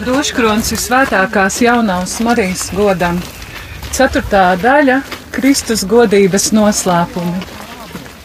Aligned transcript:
Rožkrons 0.00 0.70
ir 0.72 0.78
svētākās 0.80 1.58
jaunās 1.60 2.14
Marijas 2.24 2.70
godam. 2.72 3.18
Ceturtā 3.92 4.54
daļa- 4.56 5.02
Kristus 5.34 5.82
godības 5.84 6.46
noslēpumi. 6.56 7.42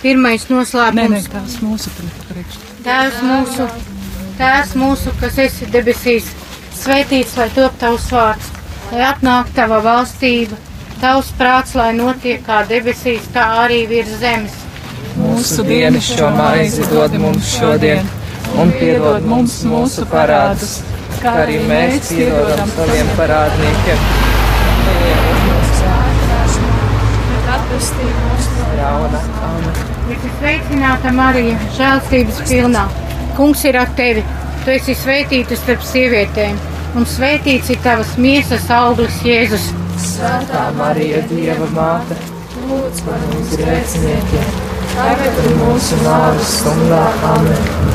Pirmais 0.01 0.45
noslēpums. 0.47 1.27
tās 1.33 1.57
mūsu 1.59 1.91
priekš. 2.29 2.55
Tēvs 2.85 3.19
mūsu, 3.21 3.67
Tēvs 4.37 4.71
mūsu, 4.75 5.11
kas 5.19 5.37
esi 5.37 5.65
debesīs, 5.65 6.23
svētīts 6.79 7.35
lai 7.37 7.49
top 7.49 7.77
tavs 7.77 8.07
vārds, 8.11 8.49
lai 8.91 9.01
atnāk 9.11 9.51
tava 9.55 9.81
valstība, 9.81 10.55
tavs 11.01 11.33
prāts, 11.37 11.75
lai 11.75 11.91
notiek 11.93 12.41
kā 12.45 12.65
debesīs, 12.67 13.27
tā 13.33 13.45
arī 13.65 13.85
virs 13.87 14.19
zemes. 14.19 14.51
Mūsu 15.17 15.63
dienascho 15.63 16.29
maizi 16.29 16.87
dod 16.87 17.11
mums 17.19 17.55
šodien, 17.59 18.07
un 18.57 18.71
piedod 18.71 19.23
mums 19.23 19.63
mūsu 19.63 20.05
parādus, 20.05 20.79
kā 21.25 21.33
arī 21.41 21.57
mēs 21.65 22.11
piedodam 22.13 22.71
saviem 22.75 23.07
parādniekiem. 23.17 24.03
Ļauna, 28.75 29.19
amen. 29.47 29.79
Esi 30.13 30.29
sveicināta 30.37 31.11
Marija, 31.15 31.57
žēlstības 31.77 32.41
pilnā. 32.49 32.83
Kungs 33.35 33.63
ir 33.65 33.79
ar 33.79 33.89
tevi, 33.97 34.21
tu 34.63 34.73
esi 34.75 34.95
svētīta 34.99 35.57
starp 35.59 35.83
sievietēm, 35.87 36.61
un 36.99 37.09
svētīts 37.09 37.73
ir 37.73 37.81
tavas 37.83 38.13
miesas 38.21 38.69
auglis 38.71 39.17
Jēzus. 39.25 39.71
Svētā 40.05 40.69
Marija, 40.77 41.25
Dieva 41.31 41.67
māte, 41.75 42.19
lūdz 42.69 43.03
par 43.07 43.27
mums 43.33 43.57
grēciniekiem, 43.59 44.55
tagad 44.93 45.43
ir 45.43 45.61
mūsu 45.63 46.01
nāves 46.05 46.57
stundā, 46.61 47.05
amen. 47.33 47.94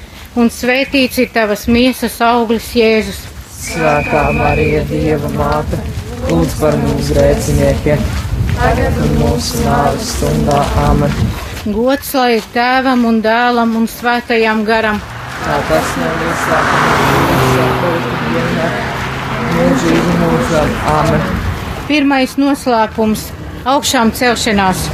un 0.39 0.49
svētīts 0.51 1.19
ir 1.19 1.29
tavas 1.33 1.67
miesas 1.67 2.19
auglis 2.23 2.71
Jēzus. 2.75 3.19
Svētā 3.61 4.31
Marija, 4.33 4.81
Dieva 4.89 5.29
māte, 5.35 5.77
lūdz 6.29 6.57
par 6.61 6.77
mums 6.81 7.11
grēciniekiem, 7.13 8.01
tagad 8.55 8.99
ir 9.05 9.11
mūsu 9.19 9.61
nāves 9.65 10.15
stundā, 10.15 10.61
amen. 10.87 11.13
Gods 11.67 12.13
lai 12.17 12.39
ir 12.39 12.47
tēvam 12.55 13.05
un 13.05 13.21
dēlam 13.21 13.75
un 13.77 13.85
svētajam 13.91 14.63
garam. 14.65 14.97
Tā 15.43 15.59
tas 15.69 15.93
nav 15.99 16.25
iesākums. 16.29 16.81
Pirmais 21.87 22.37
noslēpums- 22.39 23.29
augšām 23.73 24.11
celšanās. 24.15 24.87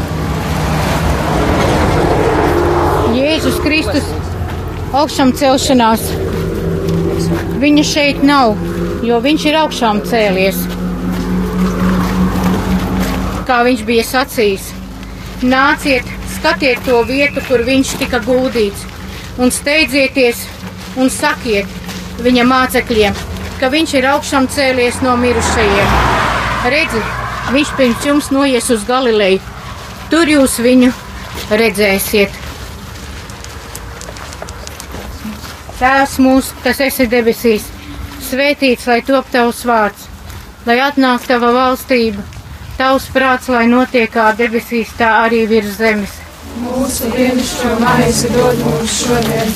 Jēzus 3.16 3.62
Kristus 3.64 4.08
augšām 4.96 5.34
celšanās. 5.36 6.04
Viņa 7.60 7.84
šeit 7.84 8.24
nav, 8.24 8.56
jo 9.04 9.20
viņš 9.24 9.46
ir 9.50 9.58
augšām 9.60 10.02
cēlies. 10.08 10.60
Kā 13.48 13.62
viņš 13.68 13.84
bija 13.88 14.04
sacījis, 14.08 14.70
nāciet, 15.44 16.08
skatiet 16.36 16.84
to 16.86 17.02
vietu, 17.08 17.44
kur 17.48 17.64
viņš 17.68 17.96
tika 18.02 18.20
gūdīts, 18.24 18.86
un 19.40 19.52
steidzieties 19.52 20.46
un 20.98 21.12
sakiet 21.14 21.68
viņa 22.24 22.48
mācekļiem, 22.48 23.20
ka 23.60 23.72
viņš 23.74 23.94
ir 24.00 24.10
augšām 24.14 24.50
cēlies 24.52 25.02
no 25.04 25.16
mirušajiem. 25.20 25.96
Redzi, 26.72 27.04
viņš 27.54 27.76
pirms 27.78 28.08
jums 28.08 28.32
noies 28.36 28.72
uz 28.74 28.84
Galileju. 28.88 29.40
Tur 30.12 30.30
jūs 30.32 30.60
viņu 30.64 30.92
redzēsiet. 31.52 32.47
Tēvs 35.78 36.16
mūsu, 36.26 36.56
kas 36.64 36.80
esi 36.82 37.06
debesīs, 37.06 37.68
svētīts, 38.26 38.88
lai 38.90 39.04
top 39.06 39.28
tavs 39.30 39.60
vārds, 39.70 40.08
lai 40.66 40.80
atnāk 40.82 41.28
tava 41.30 41.52
valstība, 41.54 42.24
tavs 42.80 43.06
prāts, 43.14 43.52
lai 43.54 43.68
notiek 43.70 44.10
kā 44.10 44.32
debesīs, 44.40 44.96
tā 44.98 45.12
arī 45.28 45.44
virs 45.52 45.76
zemes. 45.78 46.16
Mūsu 46.64 47.12
dienascho 47.14 47.76
maizi 47.84 48.32
dod 48.34 48.58
mums 48.66 48.96
šodien, 49.04 49.54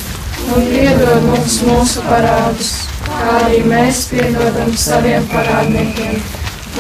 un 0.54 0.70
piedod 0.70 1.26
mums 1.26 1.58
mūsu 1.66 2.06
parādus, 2.06 2.70
kā 3.08 3.34
arī 3.40 3.64
mēs 3.74 4.06
piedodam 4.14 4.78
saviem 4.78 5.26
parādniekiem. 5.34 6.22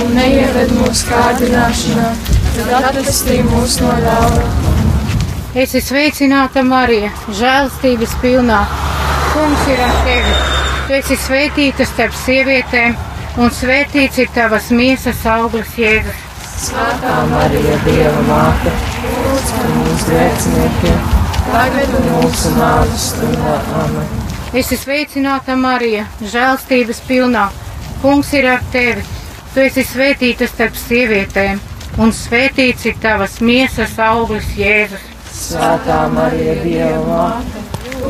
Un 0.05 0.13
neieved 0.15 0.77
mūsu 0.77 1.09
kārdināšanā, 1.09 2.13
bet 2.59 2.73
atvestī 2.77 3.41
mūs 3.49 3.81
no 3.81 3.97
ļauna. 4.05 4.45
Es 5.51 5.73
esmu 5.73 5.87
sveicināta 5.89 6.61
Marija, 6.63 7.09
žēlstības 7.41 8.19
pilnā. 8.21 8.61
Kungs 9.31 9.67
ir 9.71 9.79
ar 9.85 9.95
tevi. 10.05 10.33
Tu 10.87 10.97
esi 10.97 11.15
svētīta 11.23 11.85
starp 11.87 12.15
sievietēm, 12.19 12.97
un 13.39 13.53
svētīts 13.55 14.19
ir 14.19 14.31
tavas 14.35 14.67
miesas 14.75 15.21
auglis 15.29 15.71
Jēzus. 15.79 16.27
Svētā 16.61 17.13
Marija, 17.31 17.77
Dieva 17.85 18.25
māte, 18.27 18.73
lūdz 19.05 19.53
par 19.55 19.71
mums 19.77 20.03
grēciniekiem, 20.09 20.99
tagad 21.47 21.95
ir 21.95 22.09
mūsu 22.09 22.51
nāves 22.57 23.07
stundā, 23.13 23.55
amen. 23.85 24.11
Es 24.51 24.67
esmu 24.67 24.81
sveicināta 24.83 25.55
Marija, 25.55 26.03
žēlstības 26.27 26.99
pilnā. 27.07 27.47
Kungs 28.01 28.33
ir 28.35 28.49
ar 28.51 28.63
tevi. 28.73 29.05
Tu 29.53 29.63
esi 29.63 29.85
svētīta 29.87 30.47
starp 30.51 30.75
sievietēm, 30.75 31.63
un 32.03 32.11
svētīts 32.15 32.89
ir 32.91 32.99
tavas 32.99 33.39
miesas 33.39 33.95
auglis 33.99 34.51
Jēzus. 34.59 35.07
Svētā 35.31 36.01
Marija, 36.11 36.57
Dieva 36.65 36.99
māte, 37.07 37.60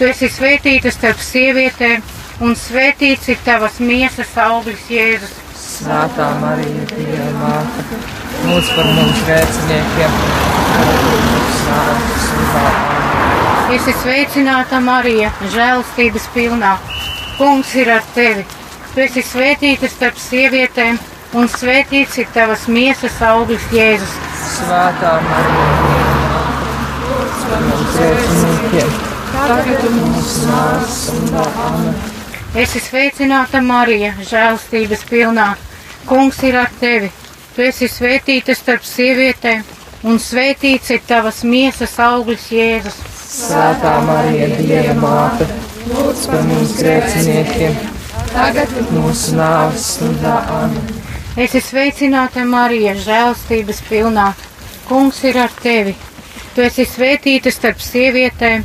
Tu 0.00 0.06
esi 0.08 0.30
svētīta 0.32 0.88
starp 0.88 1.18
sievietēm, 1.20 2.00
un 2.40 2.54
svētīts 2.56 3.26
ir 3.34 3.40
tavas 3.44 3.74
miesas 3.84 4.30
auglis 4.40 4.86
Jēzus. 4.88 5.34
Svētā 5.60 6.28
Marija, 6.40 6.86
Dieva 6.94 7.26
māte, 7.36 7.98
lūdz 8.46 8.70
par 8.78 8.88
mums 8.96 9.18
grēciniekiem, 9.26 10.14
tagad 10.70 11.04
ir 11.10 11.20
mūsu 11.26 11.66
nāves 11.66 12.24
stundā, 12.24 12.62
amen. 12.70 13.74
Es 13.76 13.90
esmu 13.90 13.94
sveicināta 14.06 14.80
Marija, 14.86 15.34
žēlstības 15.52 16.30
pilnā. 16.32 16.72
Kungs 17.36 17.76
ir 17.76 17.92
ar 17.98 18.08
tevi. 18.16 18.48
Tu 18.94 19.04
esi 19.04 19.26
svētīta 19.34 19.92
starp 19.98 20.16
sievietēm, 20.16 20.96
un 21.36 21.52
svētīts 21.58 22.16
ir 22.24 22.32
tavas 22.32 22.64
miesas 22.72 23.20
auglis 23.34 23.68
Jēzus. 23.76 24.16
Svētā 24.56 25.14
Marija, 25.28 25.78
Dieva 25.84 26.18
māte, 26.24 26.74
lūdz 27.04 27.48
par 27.52 27.64
mums 27.68 27.96
grēciniekiem, 28.00 29.09
tagad 29.46 29.84
mūsu 29.94 30.46
nāves 30.48 30.96
stundā. 31.06 31.44
Es 32.50 32.74
esmu 32.74 32.80
sveicināta 32.88 33.60
Marija, 33.62 34.14
žēlstības 34.26 35.04
pilnā. 35.06 35.52
Kungs 36.08 36.40
ir 36.46 36.56
ar 36.58 36.70
tevi. 36.80 37.10
Tu 37.54 37.62
esi 37.66 37.86
svētīta 37.90 38.54
starp 38.58 38.84
sievietēm, 38.86 39.62
un 40.06 40.18
svētīts 40.22 40.90
ir 40.94 41.02
tavas 41.06 41.42
miesas 41.44 41.96
auglis 42.02 42.48
Jēzus. 42.54 42.98
Svētā 43.30 43.92
Marija, 44.06 44.48
Dieva 44.58 44.96
māte, 44.98 45.46
lūdz 45.90 46.26
par 46.30 46.42
mums 46.48 46.74
grēciniekiem, 46.80 47.76
tagad 48.32 48.74
mūsu 48.94 49.36
nāves 49.38 49.86
stundā. 49.94 50.40
Es 51.36 51.54
esmu 51.54 51.66
sveicināta 51.68 52.42
Marija, 52.46 52.96
žēlstības 52.98 53.84
pilnā. 53.86 54.32
Kungs 54.88 55.22
ir 55.26 55.38
ar 55.38 55.54
tevi. 55.62 55.94
Tu 56.56 56.66
esi 56.66 56.86
svētīta 56.90 57.52
starp 57.54 57.78
sievietēm, 57.82 58.64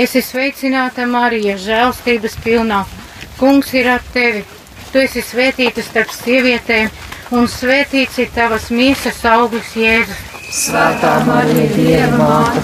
Es 0.00 0.14
esmu 0.16 0.30
sveicināta 0.30 1.04
Marija, 1.04 1.58
žēlstības 1.60 2.38
pilnā. 2.40 2.78
Kungs 3.36 3.74
ir 3.76 3.90
ar 3.92 4.04
tevi! 4.14 4.46
Tu 4.94 5.02
esi 5.02 5.20
svētīta 5.20 5.84
starp 5.84 6.14
sievietēm, 6.14 6.88
un 7.36 7.44
svētīts 7.52 8.16
ir 8.22 8.30
tavas 8.32 8.70
miesas 8.72 9.18
auglis 9.28 9.74
Jēzus. 9.76 10.22
Svētā 10.56 11.10
Marija, 11.26 11.66
Dieva 11.74 12.16
māte, 12.16 12.62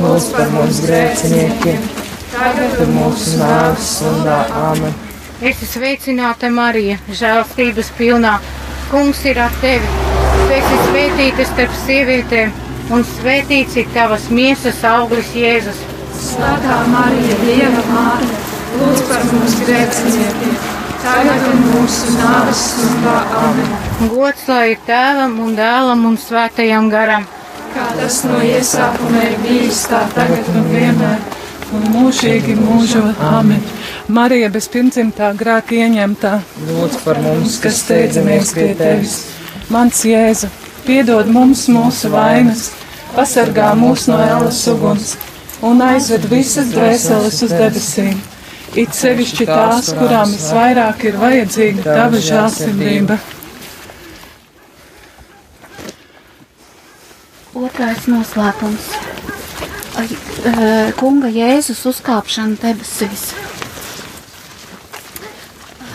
lūdz 0.00 0.26
par 0.34 0.50
mums 0.56 0.82
grēciniekiem, 0.88 1.86
tagad 2.32 2.74
un 2.82 2.92
mūsu 2.96 3.38
nāves 3.38 3.94
stundā. 4.00 4.40
Āmen! 4.64 4.98
Es 5.38 5.62
esmu 5.62 5.70
sveicināta 5.76 6.50
Marija, 6.50 6.98
žēlstības 7.22 7.94
pilnā. 8.00 8.34
Kungs 8.90 9.22
ir 9.30 9.38
ar 9.46 9.54
tevi. 9.62 9.94
Tu 10.34 10.50
esi 10.58 10.82
svētīta 10.90 11.46
starp 11.54 11.80
sievietēm, 11.86 12.60
un 12.90 13.06
svētīts 13.14 13.78
ir 13.78 13.90
tavas 13.94 14.32
miesas 14.34 14.82
auglis 14.96 15.30
Jēzus. 15.38 15.91
Svētā 16.22 16.76
Marija, 16.86 17.36
Dieva 17.42 17.82
māte, 17.90 18.36
lūdz 18.78 19.00
par 19.08 19.22
mums 19.26 19.54
grēciniekiem, 19.58 20.52
tagad 21.02 21.46
un 21.50 21.62
mūsu 21.66 22.12
nāves 22.14 22.60
stundā. 22.68 23.14
Āmen! 23.40 23.72
Gods 24.12 24.44
lai 24.50 24.62
ir 24.72 24.84
tēvam 24.86 25.34
un 25.42 25.56
dēlam 25.58 26.04
un 26.06 26.18
svētajam 26.22 26.90
garam. 26.92 27.26
Kā 27.72 27.88
tas 27.98 28.20
no 28.28 28.38
iesākuma 28.44 29.24
ir 29.26 29.34
bijis, 29.42 29.82
tā 29.90 30.04
tagad 30.14 30.50
un 30.54 30.68
vienmēr. 30.70 31.18
un 31.72 31.88
mūžīgi 31.88 32.54
mūžot. 32.60 33.18
Āmen! 33.32 33.64
Marija 34.12 34.50
bez 34.52 34.68
pirmdzimtā 34.70 35.32
grēka 35.40 35.74
ieņemtā, 35.74 36.36
lūdz 36.68 37.00
par 37.02 37.18
mums, 37.24 37.58
kas 37.64 37.80
steidzamies 37.82 38.54
pie 38.54 38.68
tevis. 38.78 39.18
Mans 39.72 40.04
Jēzu, 40.06 40.52
piedod 40.86 41.32
mums 41.32 41.66
mūsu 41.72 42.12
vainas, 42.12 42.68
pasargā 43.16 43.72
mūs 43.80 44.06
no 44.12 44.20
ēlas 44.22 44.62
uguns 44.70 45.16
un 45.66 45.82
aizved 45.86 46.26
visas 46.30 46.70
dvēseles 46.74 47.42
uz 47.46 47.54
debesīm. 47.54 48.18
It 48.72 48.96
sevišķi 48.96 49.46
tās, 49.50 49.90
kurām 49.92 50.30
visvairāk 50.32 51.04
ir 51.10 51.18
vajadzīga 51.20 51.84
tava 51.84 52.20
žēlsirdība. 52.24 53.18
Otrais 57.52 58.06
noslēpums. 58.08 58.86
Eh, 60.02 60.92
Kunga 60.96 61.28
Jēzus 61.28 61.82
uzkāpšana 61.90 62.56
debesīs. 62.62 63.28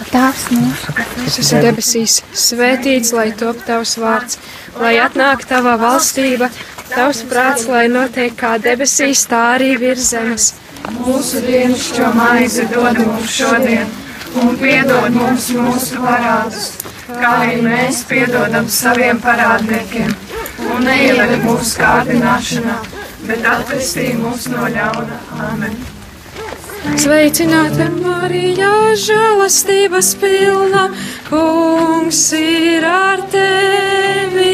Tēvs 0.07 0.45
mūsu, 0.53 0.93
kas 0.95 1.39
esi 1.41 1.59
debesīs, 1.65 2.13
svētīts 2.31 3.11
lai 3.17 3.31
top 3.35 3.59
tavs 3.67 3.97
vārds, 3.99 4.37
lai 4.79 4.93
atnāk 5.03 5.43
tava 5.49 5.75
valstība, 5.81 6.47
tavs 6.91 7.23
prāts, 7.29 7.67
lai 7.69 7.87
notiek 7.91 8.35
kā 8.37 8.55
debesīs, 8.61 9.25
tā 9.29 9.41
arī 9.55 9.73
virs 9.81 10.11
zemes. 10.13 10.51
Mūsu 10.97 11.41
dienascho 11.45 12.11
maizi 12.15 12.67
dod 12.71 12.99
mums 13.01 13.33
šodien, 13.39 13.89
un 14.43 14.55
piedod 14.61 15.09
mums 15.15 15.49
mūsu 15.57 15.99
parādus, 16.03 16.69
kā 17.09 17.33
arī 17.41 17.59
mēs 17.65 18.03
piedodam 18.07 18.69
saviem 18.71 19.19
parādniekiem, 19.23 20.15
un 20.69 20.87
neieved 20.87 21.43
mūsu 21.43 21.83
kārdināšanā, 21.83 22.79
bet 23.27 23.51
atpestī 23.57 24.09
mūs 24.23 24.49
no 24.53 24.71
ļauna. 24.71 25.21
Amen! 25.51 25.77
Sveicināta 26.95 27.89
Marija, 27.91 28.69
žēlastības 29.01 30.13
pilna, 30.21 30.87
kungs 31.27 32.21
ir 32.37 32.85
ar 32.87 33.25
tevi. 33.33 34.53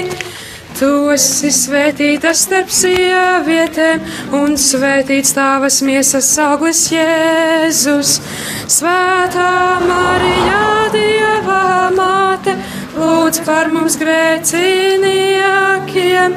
Tu 0.83 1.13
esi 1.13 1.47
svētīta 1.55 2.33
starp 2.35 2.67
sievietēm, 2.75 4.01
un 4.35 4.57
svētīts 4.59 5.31
tavas 5.31 5.79
miesas 5.87 6.27
auglis 6.43 6.91
Jēzus. 6.91 8.19
Svētā 8.67 9.79
Marija, 9.85 10.89
Dieva 10.91 11.87
māte, 11.95 12.57
lūdz 12.97 13.39
par 13.47 13.71
mums 13.71 13.95
grēciniekiem 14.01 16.35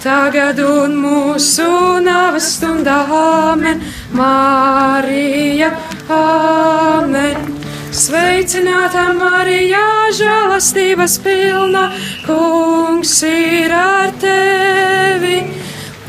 tagad 0.00 0.56
un 0.64 0.96
mūsu 1.04 2.00
nāves 2.08 2.48
stundā. 2.56 3.04
Amen, 3.20 3.84
Marija, 4.16 5.68
Amen. 6.08 7.61
Sveicināta 7.92 9.10
Marija, 9.12 10.08
žēlastības 10.16 11.18
pilna, 11.20 11.92
kungs 12.24 13.20
ir 13.28 13.68
ar 13.76 14.08
tevi. 14.16 15.44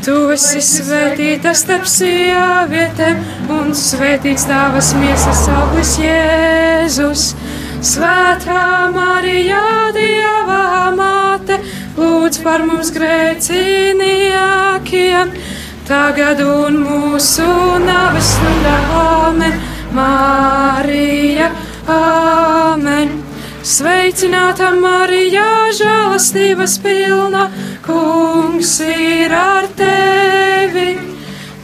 Tu 0.00 0.32
esi 0.32 0.64
svētīta 0.64 1.52
starp 1.52 1.84
sievietēm, 1.84 3.20
un 3.52 3.76
svētīts 3.76 4.48
tavas 4.48 4.96
miesas 4.96 5.44
auglis 5.52 6.00
Jēzus. 6.00 7.36
Svētā 7.84 8.88
Marija, 8.94 9.90
Dieva 9.92 10.88
māte, 10.96 11.60
lūdz 12.00 12.40
par 12.46 12.64
mums 12.64 12.88
grēciniekiem, 12.96 15.36
tagad 15.84 16.40
un 16.48 16.80
mūsu 16.80 17.44
nāves 17.84 18.32
stundā. 18.38 18.72
Amen, 19.04 19.52
Marija, 19.92 21.52
Amen. 21.86 23.22
Sveicināta 23.64 24.70
Marija, 24.76 25.70
žēlastības 25.76 26.78
pilna, 26.84 27.50
kungs 27.84 28.80
ir 28.84 29.32
ar 29.36 29.68
tevi. 29.76 30.98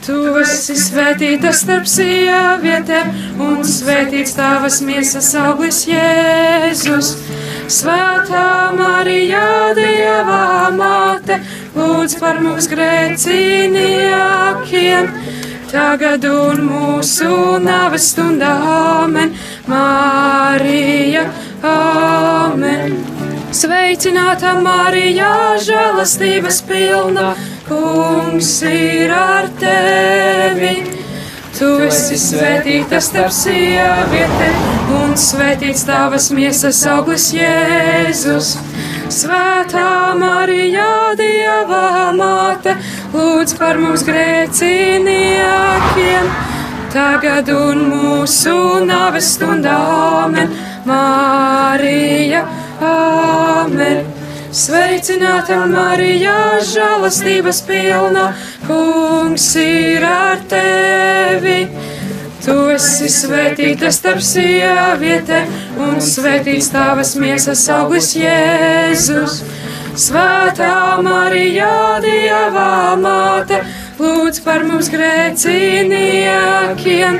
Tu 0.04 0.18
esi 0.42 0.76
svētīta 0.80 1.52
starp 1.56 1.86
sievietēm, 1.88 3.12
un 3.40 3.64
svētīts 3.64 4.36
tavas 4.36 4.80
miesas 4.84 5.34
auglis 5.40 5.86
Jēzus. 5.88 7.14
Svētā 7.70 8.72
Marija, 8.76 9.72
Dieva 9.76 10.70
māte, 10.76 11.40
lūdz 11.76 12.18
par 12.20 12.40
mums 12.44 12.68
grēciniekiem, 12.68 15.08
tagad 15.70 16.24
un 16.26 16.64
mūsu 16.66 17.58
nāves 17.62 18.10
stundā. 18.12 18.50
Amen, 19.04 19.34
Marija, 19.70 21.24
Amen. 21.62 22.96
Sveicināta 23.50 24.54
Marija, 24.62 25.30
žēlastības 25.60 26.60
pilna, 26.68 27.32
kungs 27.66 28.52
ir 28.66 29.12
ar 29.14 29.50
tevi. 29.60 30.76
Tu 31.58 31.68
esi 31.84 32.16
svētīta 32.16 33.02
starp 33.04 33.34
sievietēm, 33.34 34.62
un 35.02 35.16
svētīts 35.18 35.84
tavas 35.88 36.30
miesas 36.32 36.80
auglis 36.88 37.28
Jēzus. 37.36 38.54
Svētā 39.10 40.14
Marija, 40.16 40.86
Dieva 41.18 42.14
māte, 42.16 42.76
lūdz 43.20 43.56
par 43.58 43.78
mums 43.80 44.02
grēciniekiem, 44.06 46.30
tagad 46.94 47.50
un 47.52 47.84
mūsu 47.90 48.54
nāves 48.88 49.34
stundā. 49.36 49.76
Amen, 50.24 50.48
Marija, 50.88 52.42
Amen. 52.80 54.08
Sveicināta 54.50 55.60
Marija, 55.70 56.58
žēlastības 56.66 57.60
pilna, 57.68 58.30
kungs 58.66 59.52
ir 59.62 60.04
ar 60.06 60.40
tevi. 60.50 61.60
Tu 62.40 62.56
esi 62.72 63.08
svētīta 63.12 63.92
starp 63.94 64.24
sievietēm, 64.24 65.52
un 65.86 66.00
svētīts 66.02 66.72
tavas 66.72 67.12
miesas 67.20 67.66
auglis 67.70 68.14
Jēzus. 68.16 69.42
Svētā 69.98 71.02
Marija, 71.02 71.98
Dieva 72.04 72.94
māte, 73.00 73.56
lūdz 73.98 74.40
par 74.44 74.62
mums 74.64 74.88
grēciniekiem, 74.92 77.18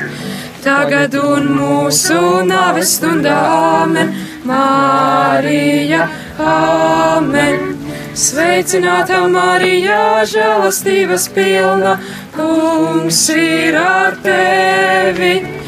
tagad 0.63 1.15
un 1.19 1.49
mūsu 1.57 2.45
nāves 2.47 2.97
stundā. 2.99 3.35
Amen, 3.83 4.15
Marija, 4.47 6.09
Amen. 6.39 7.77
Sveicināta 8.15 9.29
Marija, 9.31 10.25
žēlastības 10.29 11.29
pilna, 11.35 11.99
kungs 12.35 13.29
ir 13.35 13.77
ar 13.81 14.17
tevi. 14.25 15.60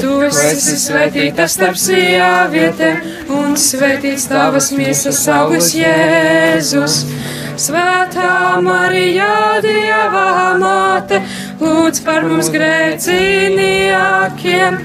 Tu 0.00 0.08
esi 0.24 0.78
svētīta 0.80 1.44
starp 1.50 1.76
sievietēm, 1.76 3.00
un 3.36 3.56
svētīts 3.60 4.24
tavas 4.30 4.70
miesas 4.72 5.28
augurs 5.28 5.74
Jēzus. 5.76 7.04
Svētā 7.60 8.56
Marija, 8.64 9.60
Dieva 9.60 10.56
māte, 10.60 11.20
lūdz 11.60 12.00
par 12.06 12.24
mums 12.24 12.48
grēcīniekiem, 12.54 14.78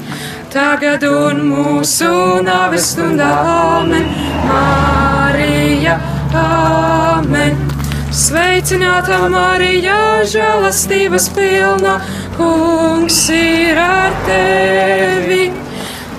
tagad 0.51 1.03
un 1.07 1.39
mūsu 1.53 2.41
nāves 2.43 2.91
stundā. 2.91 3.31
Amen. 3.55 4.05
Marija, 4.49 5.95
Amen. 6.35 7.75
Sveicināta 8.15 9.25
Marija, 9.27 10.23
žēlastības 10.31 11.25
pilna, 11.35 11.97
kungs 12.37 13.29
ir 13.33 13.79
ar 13.79 14.13
tevi. 14.27 15.45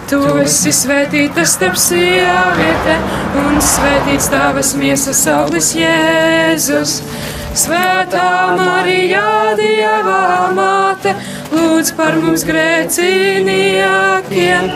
Tu 0.07 0.21
esi 0.39 0.71
svētīta 0.71 1.43
starp 1.49 1.75
sievietēm, 1.83 3.07
un 3.43 3.57
svētīts 3.59 4.29
tavas 4.31 4.75
miesas 4.79 5.27
auglis 5.33 5.73
Jēzus. 5.75 7.03
Svētā 7.57 8.55
Marija, 8.59 9.55
Dieva 9.59 10.53
māte, 10.55 11.15
lūdz 11.51 11.91
par 11.99 12.15
mums 12.21 12.45
grēciniekiem, 12.47 14.71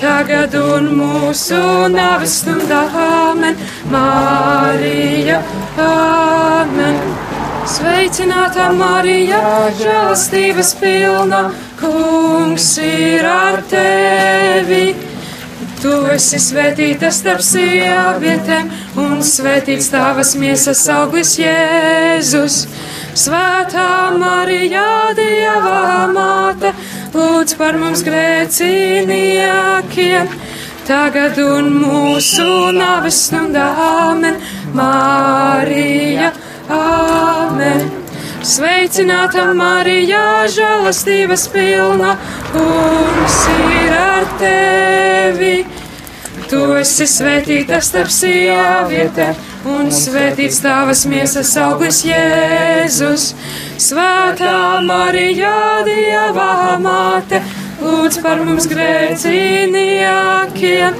tagad 0.00 0.54
un 0.58 0.90
mūsu 0.98 1.60
nāves 1.92 2.40
stundā. 2.40 2.82
Amen, 3.04 3.54
Marija, 3.92 5.38
Amen. 5.76 7.25
Sveicināta 7.66 8.68
Marija, 8.78 9.40
žēlastības 9.74 10.68
pilna, 10.78 11.50
kungs 11.80 12.78
ir 12.78 13.26
ar 13.26 13.58
tevi. 13.66 14.94
Tu 15.82 15.90
esi 16.14 16.38
svētīta 16.40 17.10
starp 17.10 17.42
sievietēm, 17.42 18.70
un 19.02 19.18
svētīts 19.26 19.90
tavas 19.90 20.36
miesas 20.38 20.86
auglis 20.94 21.34
Jēzus. 21.40 22.68
Svētā 23.18 24.14
Marija, 24.14 25.10
Dieva 25.18 26.06
māte, 26.14 26.70
lūdz 27.16 27.56
par 27.58 27.74
mums 27.82 28.06
grēciniekiem, 28.06 30.30
tagad 30.86 31.34
un 31.42 31.74
mūsu 31.82 32.70
nāves 32.78 33.26
stundā. 33.26 33.66
Amen, 33.90 34.38
Sveicināta 38.96 39.52
Marija, 39.52 40.48
žēlastības 40.48 41.42
pilna, 41.52 42.16
kungs 42.48 43.34
ir 43.76 43.92
ar 43.92 44.24
tevi. 44.40 45.68
Tu 46.48 46.56
esi 46.80 47.04
svētīta 47.04 47.76
starp 47.84 48.08
sievietēm, 48.08 49.36
un 49.68 49.92
svētīts 49.92 50.64
tavas 50.64 51.04
miesas 51.12 51.52
auglis 51.60 52.08
Jēzus. 52.08 53.36
Svētā 53.76 54.80
Marija, 54.88 55.84
Dieva 55.84 56.80
māte, 56.80 57.44
lūdz 57.82 58.22
par 58.24 58.40
mums 58.48 58.64
grēciniekiem, 58.70 60.96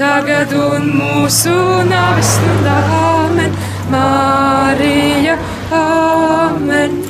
tagad 0.00 0.56
un 0.58 0.90
mūsu 1.04 1.54
nāves 1.86 2.34
stundā. 2.34 2.82
Amen. 2.98 3.54
Marija, 3.94 5.38
Amen. 5.70 7.07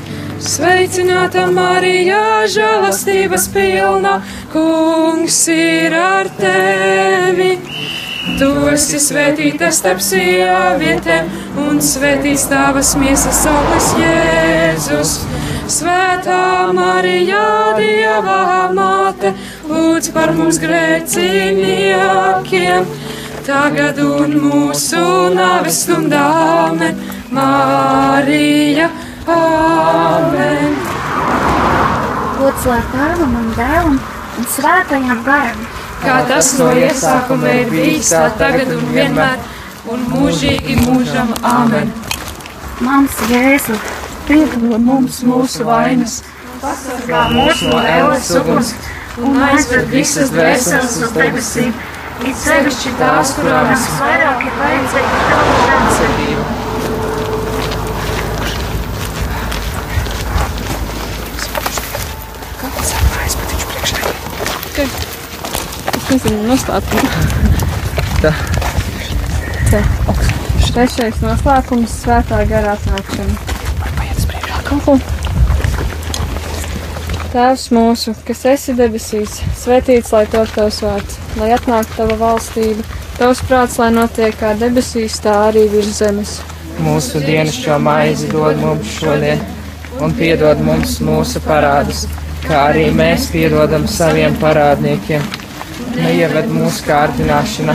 Sveicināta 0.48 1.42
Marija, 1.52 2.46
žēlastības 2.48 3.50
pilna, 3.52 4.14
kungs 4.48 5.42
ir 5.52 5.92
ar 5.92 6.24
tevi. 6.38 7.50
Tu 8.38 8.48
esi 8.72 8.96
svētīta 9.02 9.68
starp 9.76 10.00
sievietēm, 10.00 11.28
un 11.66 11.82
svētīts 11.84 12.46
tavas 12.48 12.94
miesas 12.96 13.42
auglis 13.50 13.90
Jēzus. 14.00 15.12
Svētā 15.68 16.72
Marija, 16.72 17.76
Dieva 17.76 18.72
māte, 18.72 19.36
lūdz 19.68 20.08
par 20.16 20.32
mums 20.38 20.56
grēciniekiem, 20.64 22.88
tagad 23.44 24.00
un 24.00 24.32
mūsu 24.48 25.28
nāves 25.36 25.84
stundā. 25.84 26.24
Marija, 27.36 28.88
Amen. 29.34 30.78
Gods 32.38 32.66
lai 32.70 32.80
tēvam 32.94 33.36
un 33.42 33.52
dēlam 33.58 34.00
un 34.38 34.50
svētajam 34.54 35.22
garam. 35.26 35.62
Kā 36.02 36.18
tas 36.30 36.50
no 36.60 36.70
iesākuma 36.78 37.54
ir 37.60 37.70
bijis, 37.72 38.12
tā 38.14 38.28
tagad 38.38 38.74
un 38.76 38.84
vienmēr, 38.94 39.38
un 39.90 40.04
mūžīgi 40.14 40.80
mūžam. 40.86 41.32
Amen. 41.42 41.94
Mans 42.80 43.16
Jēzu, 43.28 43.74
Piedod 44.28 44.82
mums 44.84 45.22
mūsu 45.24 45.64
vainas, 45.64 46.18
pasargā 46.60 47.22
mūs 47.32 47.62
no 47.64 47.78
ēles 47.80 48.26
uguns 48.36 48.74
un 49.24 49.38
aizved 49.46 49.88
visas 49.88 50.28
dvēseles 50.34 50.98
uz 51.06 51.14
debesīm, 51.16 51.72
it 52.28 52.36
sevišķi 52.42 52.92
tās, 53.00 53.32
kurām 53.38 53.70
visvairāk 53.72 54.44
ir 54.44 54.58
vajadzīga 54.60 55.22
tava 55.30 55.56
žēlsirdība. 55.62 56.27
Nezinu, 66.12 66.42
noslēpumu. 66.48 67.08
Tā. 68.22 68.32
Tā. 69.70 69.82
Trešais 70.78 71.16
noslēpums- 71.24 71.94
svētā 72.04 72.36
garā 72.46 72.76
atnākšana. 72.76 73.34
Kaut 74.68 75.00
Tēvs 77.32 77.64
mūsu, 77.74 78.14
kas 78.24 78.44
esi 78.52 78.72
debesīs, 78.78 79.40
svētīts 79.58 80.12
lai 80.14 80.22
top 80.32 80.52
tavs 80.54 80.78
vārds, 80.84 81.18
lai 81.40 81.50
atnāktu 81.56 81.96
tava 81.96 82.16
valstība, 82.20 82.86
tavs 83.18 83.42
prāts, 83.48 83.80
lai 83.82 83.90
notiek 83.96 84.38
kā 84.38 84.54
debesīs, 84.60 85.18
tā 85.24 85.34
arī 85.48 85.66
virs 85.72 85.98
zemes. 85.98 86.38
Mūsu 86.86 87.20
dienascho 87.26 87.80
maizi 87.82 88.30
dod 88.30 88.62
mums 88.62 88.94
šodien, 89.00 89.42
un 90.00 90.14
piedod 90.14 90.62
mums 90.64 91.00
mūsu 91.00 91.42
parādus, 91.44 92.06
kā 92.46 92.68
arī 92.70 92.86
mēs 93.02 93.28
piedodam 93.34 93.84
saviem 93.98 94.38
parādniekiem. 94.40 95.47
Neieved 95.96 96.50
mūsu 96.52 96.84
kārdināšanā, 96.86 97.74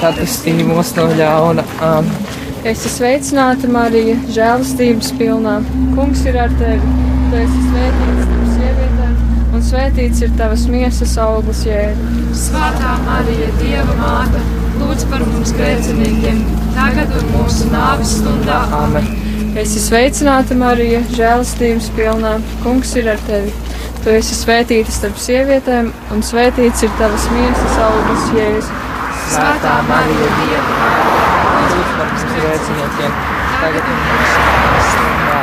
tad 0.00 0.18
iztīm 0.22 0.64
mūs 0.70 0.94
no 0.98 1.06
ļauna. 1.18 1.64
Amen. 1.84 2.38
Esi 2.66 2.90
sveicināta, 2.90 3.68
Marija, 3.70 4.16
žēlastības 4.34 5.12
pilnā. 5.20 5.58
Kungs 5.94 6.24
ir 6.26 6.38
ar 6.42 6.50
tevi. 6.58 6.94
Tu 7.28 7.38
esi 7.38 7.60
svētīts 7.68 8.24
starp 8.24 8.50
sievietēm, 8.56 9.14
un 9.54 9.64
svētīts 9.68 10.22
ir 10.26 10.34
tavas 10.40 10.64
miesas 10.72 11.14
augurs 11.22 11.62
jēzus. 11.68 12.42
Svētā 12.48 12.96
Marija, 13.06 13.52
Dieva 13.60 13.96
māte, 14.00 14.42
lūdz 14.80 15.06
par 15.12 15.24
mums 15.28 15.54
grēciniekiem, 15.56 16.42
tagad 16.74 17.14
un 17.20 17.32
mūsu 17.36 17.70
nāves 17.72 18.18
stundā. 18.18 18.62
Amen. 18.82 19.08
Esi 19.58 19.80
sveicināta, 19.82 20.56
Marija, 20.58 21.00
žēlastības 21.14 21.88
pilnā. 21.96 22.36
Kungs 22.64 22.96
ir 22.98 23.12
ar 23.14 23.22
tevi. 23.28 23.54
Tu 24.04 24.12
esi 24.14 24.36
svētīta 24.38 24.92
starp 24.94 25.18
sievietēm, 25.20 25.90
un 26.14 26.22
svētīts 26.24 26.84
ir 26.86 26.92
tavas 27.00 27.24
miesas 27.34 27.80
augurs 27.82 28.28
jēzus. 28.36 28.70
Svētā 29.28 29.74
Marija, 29.88 30.28
Dieva 30.38 30.76
māte, 30.78 31.18
Lūdzu 31.58 31.88
par 31.96 32.08
mums 32.12 32.24
grēciniekiem, 32.38 33.18
tagad 33.58 33.90
un 33.90 33.98
mūsu 34.06 34.46
stundā. 34.92 35.40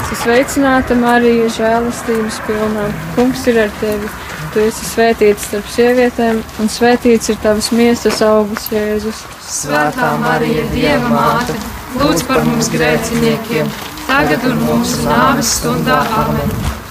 Esi 0.00 0.18
sveicināta, 0.22 0.96
Marija, 0.98 1.50
žēlastības 1.58 2.40
pilnā. 2.46 2.86
Kungs 3.18 3.44
ir 3.50 3.60
ar 3.66 3.76
tevi. 3.82 4.08
Tu 4.54 4.64
esi 4.64 4.88
svētīta 4.88 5.44
starp 5.44 5.68
sievietēm, 5.70 6.40
un 6.62 6.72
svētīts 6.72 7.30
ir 7.30 7.38
tavas 7.44 7.70
miesas 7.74 8.18
augurs 8.26 8.66
jēzus. 8.72 9.22
Svētā 9.46 10.10
Marija, 10.24 10.66
Dieva 10.74 11.12
māte, 11.14 11.54
lūdz 12.00 12.26
par 12.26 12.42
mums 12.48 12.72
grēciniekiem, 12.74 13.70
tagad 14.10 14.50
un 14.50 14.60
mūsu 14.66 15.06
nāves 15.06 15.56
stundā. 15.60 16.02
Amen. 16.24 16.79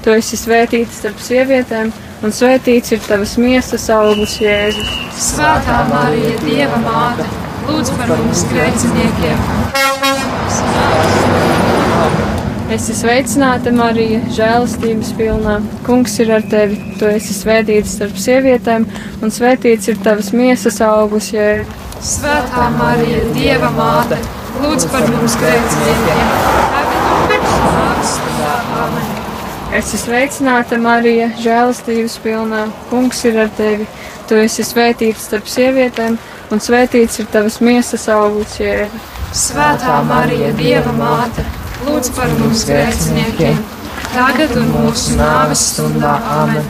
Tu 0.00 0.12
esi 0.16 0.38
svētīta 0.40 0.94
starp 0.96 1.18
sievietēm, 1.20 1.90
un 2.24 2.32
svētīts 2.32 2.94
ir 2.94 3.02
tavas 3.04 3.34
miesas 3.36 3.82
augurs, 3.92 4.38
Jēzus. 4.40 4.94
Svētā 5.20 5.82
Marija, 5.90 6.38
Dieva 6.40 6.78
māte, 6.80 7.26
lūdz 7.68 7.92
par 7.98 8.14
mums 8.14 8.46
grēciniekiem. 8.48 9.42
Esi 12.72 12.96
sveicināta, 12.96 13.74
Marija, 13.76 14.22
žēlastības 14.32 15.12
pilnā. 15.18 15.58
Kungs 15.84 16.16
ir 16.24 16.32
ar 16.32 16.48
tevi. 16.48 16.80
Tu 16.96 17.10
esi 17.10 17.36
svētīta 17.36 17.92
starp 17.92 18.16
sievietēm, 18.24 18.88
un 19.20 19.36
svētīts 19.36 19.92
ir 19.92 20.00
tavas 20.00 20.32
miesas 20.32 20.80
augurs, 20.86 21.28
Jēzus. 21.36 21.88
Svētā 22.00 22.70
Marija, 22.78 23.20
Dieva 23.36 23.68
māte, 23.76 24.16
lūdz 24.64 24.88
par 24.94 25.04
mums 25.12 25.36
grēciniekiem. 25.44 26.28
Tagad 26.72 27.02
un 27.04 27.26
mūsu 27.36 27.74
nāves 27.76 28.14
stundā. 28.16 28.54
Amen! 28.86 29.20
Esi 29.70 30.00
sveicināta, 30.00 30.74
Marija, 30.82 31.28
žēlastības 31.38 32.16
pilnā. 32.24 32.64
Kungs 32.90 33.20
ir 33.28 33.36
ar 33.38 33.50
tevi. 33.54 33.84
Tu 34.26 34.38
esi 34.42 34.64
svētīta 34.66 35.22
starp 35.22 35.46
sievietēm, 35.46 36.16
un 36.50 36.62
svētīts 36.62 37.20
ir 37.22 37.28
tavas 37.30 37.60
miesas 37.62 38.08
augurs, 38.10 38.56
Jēzus. 38.58 39.04
Svētā 39.30 40.00
Marija, 40.08 40.50
Dieva 40.58 40.90
māte, 40.96 41.44
lūdz 41.86 42.10
par 42.16 42.34
mums 42.40 42.64
grēciniekiem, 42.66 43.62
tagad 44.10 44.56
un 44.58 44.72
mūsu 44.74 45.14
nāves 45.20 45.62
stundā. 45.70 46.16
Amen! 46.40 46.66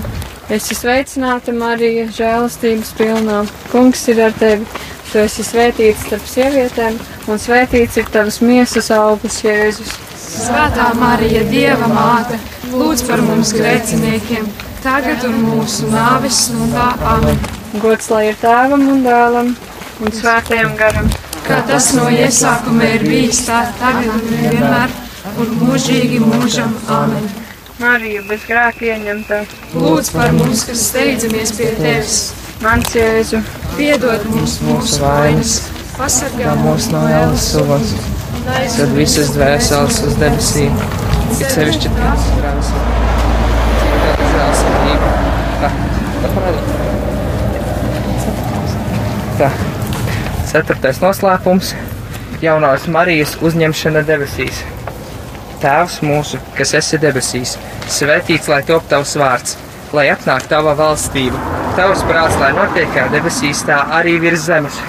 Esi 0.52 0.76
sveicināta, 0.76 1.56
Marija, 1.56 2.04
žēlastības 2.12 2.92
pilnā. 3.00 3.40
Kungs 3.72 4.04
ir 4.12 4.20
ar 4.26 4.36
tevi. 4.36 4.68
Tu 5.08 5.24
esi 5.24 5.46
svētīta 5.46 6.04
starp 6.04 6.28
sievietēm, 6.28 7.00
un 7.32 7.40
svētīts 7.40 7.96
ir 8.02 8.12
tavas 8.12 8.42
miesas 8.44 8.92
augurs, 8.92 9.40
Jēzus. 9.46 9.96
Svētā 10.30 10.92
Marija, 10.94 11.40
Dieva 11.50 11.88
māte, 11.90 12.36
lūdz 12.70 13.02
par 13.08 13.22
mums 13.26 13.50
grēciniekiem, 13.56 14.44
tagad 14.84 15.24
un 15.26 15.40
mūsu 15.42 15.88
nāves 15.90 16.44
stundā. 16.46 16.92
Amen! 17.12 17.40
Gods 17.82 18.10
lai 18.12 18.28
ir 18.28 18.38
tēvam 18.38 18.84
un 18.92 19.02
dēlam 19.02 19.50
un 20.00 20.14
svētajam 20.14 20.76
garam. 20.78 21.10
Kā 21.48 21.58
tas 21.66 21.90
no 21.96 22.06
iesākuma 22.14 22.92
ir 22.94 23.06
bijis, 23.08 23.42
tā 23.48 23.64
tagad 23.80 24.12
un 24.14 24.22
vienmēr 24.30 24.94
un 25.42 25.52
mūžīgi 25.64 26.22
mūžam. 26.22 26.78
Amen! 27.00 27.26
Marija 27.82 28.22
bez 28.30 28.46
grēka 28.46 28.86
ieņemta. 28.92 29.42
Lūdz 29.74 30.12
par 30.14 30.30
mums, 30.38 30.62
kas 30.68 30.86
steidzamies 30.92 31.56
pie 31.58 31.72
tevis, 31.80 32.22
Mans 32.62 32.94
Jēzu, 32.94 33.42
piedod 33.74 34.30
mums 34.30 34.58
mūsu 34.62 35.02
vainas, 35.02 35.58
pasargā 35.98 36.54
mūs 36.60 36.90
no 36.92 37.06
ēlas 37.08 37.50
suvas, 37.54 37.94
tad 38.46 38.94
visas 38.96 39.32
dvēseles 39.34 40.00
uz 40.08 40.16
debesīm, 40.20 40.76
it 41.36 41.46
sevišķi 41.54 41.92
tās 41.96 42.28
grāmas. 42.38 42.72
Tā, 45.60 45.70
tā 46.22 46.32
parādi. 46.34 46.60
Tā. 49.40 49.50
Ceturtais 50.50 50.98
noslēpums- 51.00 51.74
jaunās 52.46 52.86
Marijas 52.90 53.36
uzņemšana 53.40 54.02
debesīs. 54.08 54.62
Tēvs 55.62 56.00
mūsu, 56.02 56.40
kas 56.56 56.74
esi 56.74 56.98
debesīs, 56.98 57.56
svētīts 57.88 58.48
lai 58.48 58.62
top 58.62 58.88
tavs 58.88 59.14
vārds, 59.20 59.56
lai 59.92 60.06
atnāk 60.08 60.48
tava 60.48 60.74
valstība, 60.74 61.38
tavs 61.76 62.02
prāts, 62.08 62.38
lai 62.40 62.52
notiek 62.56 62.88
kā 62.96 63.06
debesīs, 63.12 63.62
tā 63.68 63.78
arī 64.00 64.18
virs 64.20 64.48
zemes. 64.48 64.80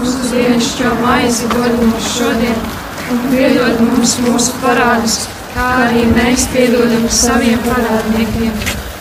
mūsu 0.00 0.32
dienascho 0.32 0.90
maizi 1.02 1.48
dod 1.52 1.72
mums 1.80 2.10
šodien, 2.18 2.58
un 3.12 3.22
piedod 3.30 3.80
mums 3.86 4.16
mūsu 4.24 4.54
parādus, 4.62 5.16
kā 5.54 5.66
arī 5.86 6.04
mēs 6.10 6.46
piedodam 6.52 7.06
saviem 7.12 7.58
parādniekiem. 7.66 8.54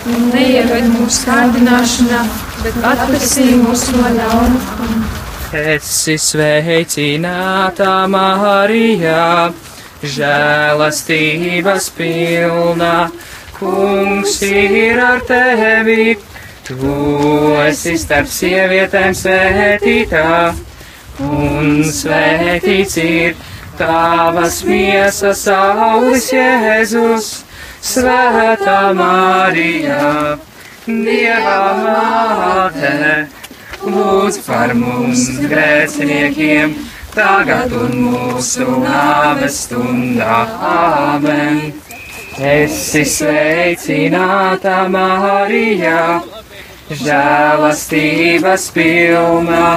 Un 0.05 0.27
neieved 0.29 0.89
mūsu 0.93 1.23
kārdināšanā, 1.25 2.19
bet 2.61 2.75
atvesī 2.91 3.47
mūs 3.57 3.87
no 3.95 4.11
ļauna. 4.17 4.97
Esi 5.55 6.17
sveicināta, 6.21 8.03
Marijā, 8.11 9.49
žēlastības 10.03 11.89
pilnā. 11.97 12.93
Kungs 13.55 14.37
ir 14.45 14.99
ar 14.99 15.23
tevi, 15.25 16.17
tu 16.67 17.55
esi 17.63 17.95
starp 17.97 18.29
sievietēm 18.29 19.15
svētītā, 19.15 20.29
un 21.23 21.79
svētīts 21.87 22.97
ir 23.01 23.37
tavas 23.79 24.61
miesas 24.67 25.45
aulis 25.51 26.31
Jēzus, 26.33 27.29
Svētā 27.85 28.81
Marija, 28.97 30.37
Dieva 30.85 31.59
māte 31.81 33.27
lūdz 33.85 34.39
par 34.45 34.73
mums 34.77 35.27
grēciniekiem, 35.45 36.75
tagad 37.13 37.73
un 37.77 37.97
mūsu 38.07 38.67
nāves 38.83 39.65
stundā. 39.65 40.39
Āmen! 40.71 41.73
Esi 42.35 43.05
sveicināta, 43.07 44.81
Marija, 44.91 46.19
žēlastības 46.91 48.67
pilna, 48.75 49.69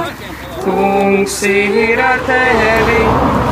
kungs 0.65 1.39
ir 1.47 2.03
ar 2.03 2.27
tevi. 2.27 3.48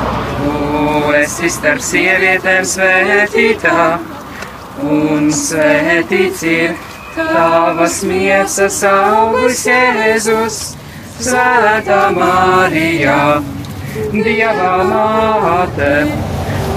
Esi 1.27 1.49
starp 1.51 1.81
sievietēm 1.83 2.63
svētītā, 2.63 3.85
un 4.87 5.25
svētīts 5.35 6.43
ir 6.47 6.77
tavas 7.17 7.97
miesas 8.07 8.77
augurs 8.87 9.65
Jēzus, 9.67 10.59
Svētā 11.17 11.97
Marija, 12.15 13.17
Dieva 14.13 14.69
māte, 14.87 15.89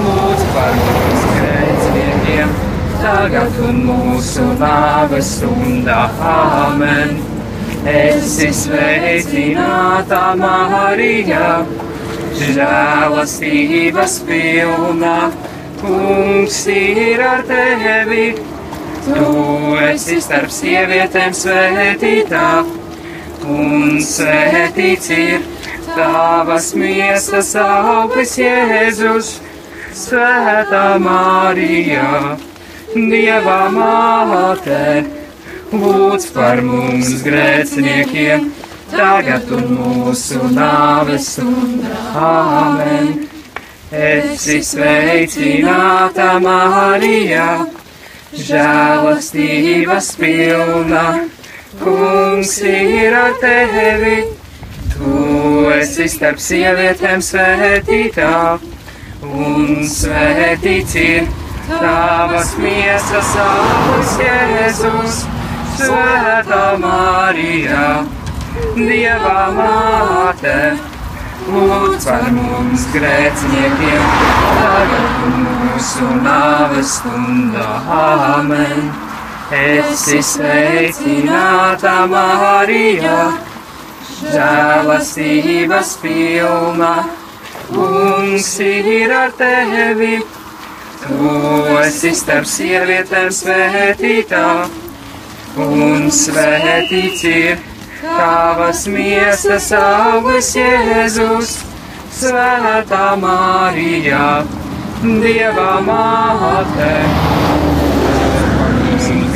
lūdz 0.01 0.43
par 0.57 0.75
mums 0.81 1.29
grēciniekiem, 1.37 2.57
tagad 3.05 3.61
un 3.69 3.79
mūsu 3.87 4.49
nāves 4.65 5.31
stundā. 5.37 6.01
Āmen! 6.33 7.21
Esi 7.95 8.51
sveicināta 8.65 10.25
Marija, 10.43 11.61
žēlastības 12.41 14.17
pilna, 14.29 15.17
kungs 15.81 16.61
ir 16.73 17.23
ar 17.25 17.45
tevi. 17.49 18.33
Tu 19.01 19.29
esi 19.87 20.19
starp 20.21 20.53
sievietēm 20.53 21.33
svētītā, 21.37 22.49
un 23.49 23.97
svētīts 24.05 25.09
ir 25.17 25.47
tavas 25.95 26.73
miesas 26.79 27.55
auglis 27.59 28.37
Jēzus, 28.39 29.39
Svētā 29.97 31.01
Marija, 31.03 32.37
Dieva 32.95 33.59
māte, 33.75 35.03
lūdz 35.73 36.29
par 36.35 36.63
mums 36.63 37.25
grēciniekiem, 37.25 38.47
tagad 38.95 39.51
un 39.57 39.67
mūsu 39.79 40.53
nāves 40.55 41.33
stundā. 41.35 41.99
Āmen! 42.31 43.13
Esi 43.91 44.61
sveicināta 44.63 46.33
Marija! 46.43 47.51
žēlastības 48.37 50.13
pilna, 50.19 51.05
kungs 51.81 52.59
ir 52.67 53.17
ar 53.17 53.35
tevi. 53.43 54.19
Tu 54.93 55.15
esi 55.75 56.07
starp 56.11 56.39
sievietēm 56.43 57.23
svētītā, 57.25 58.31
un 59.25 59.83
svētīts 59.89 60.97
ir 61.01 61.29
tavas 61.71 62.55
miesas 62.61 63.35
augurs 63.47 64.17
Jēzus, 64.21 65.21
Svētā 65.81 66.65
Marija, 66.77 67.85
Dieva 68.77 69.51
māte 69.57 70.57
lūdz 71.51 72.07
par 72.07 72.27
mums 72.35 72.87
grēciniekiem, 72.95 74.09
tagad 74.57 75.39
mūsu 75.43 76.09
nāves 76.25 76.97
stundā. 76.99 77.69
Āmen! 78.01 78.91
Esi 79.51 80.21
sveicināta, 80.23 81.95
Marija, 82.11 83.17
žēlastības 84.21 85.97
pilna, 86.05 86.93
kungs 87.73 88.53
ir 88.63 89.11
ar 89.17 89.35
tevi. 89.41 90.21
Tu 91.01 91.33
esi 91.81 92.13
starp 92.15 92.47
sievietēm 92.47 93.33
svētītā, 93.35 94.47
un 95.67 96.07
svētīts 96.15 97.27
ir 97.27 97.70
tavas 98.01 98.87
miesas 98.89 99.71
augurs 99.77 100.55
Jēzus, 100.57 101.53
svētā 102.17 103.05
Mārijā, 103.21 104.27
Dieva 105.01 105.73
māte. 105.85 106.91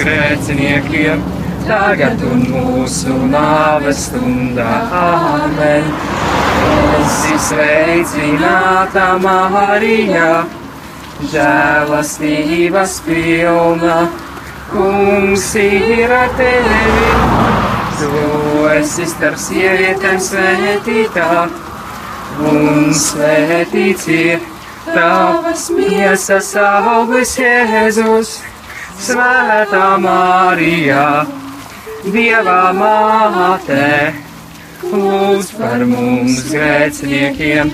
Grēciniekiem 0.04 1.22
tagad 1.64 2.20
un 2.28 2.42
mūsu 2.52 3.14
nāves 3.32 4.04
stundā. 4.08 4.68
Āmen! 5.00 5.88
Esi 6.98 7.38
sveicināta 7.48 9.06
Marijā, 9.24 10.44
žēlastības 11.32 12.98
pilna, 13.08 14.02
kungs 14.72 15.48
ir 15.60 16.18
ar 16.22 16.36
tevi. 16.40 17.73
Tu 17.94 18.08
esi 18.74 19.04
starp 19.06 19.38
sievietēm 19.38 20.16
svētītā, 20.22 21.28
un 22.50 22.90
svētīts 22.98 24.08
ir 24.10 24.42
tavas 24.88 25.68
miesas 25.76 26.48
augurs 26.58 27.36
Jēzus, 27.38 28.32
svētā 28.98 29.86
Marijā. 30.02 31.06
Dieva 32.04 32.58
māte, 32.76 33.86
lūdz 34.90 35.52
par 35.56 35.84
mums 35.88 36.42
grēciniekiem, 36.50 37.70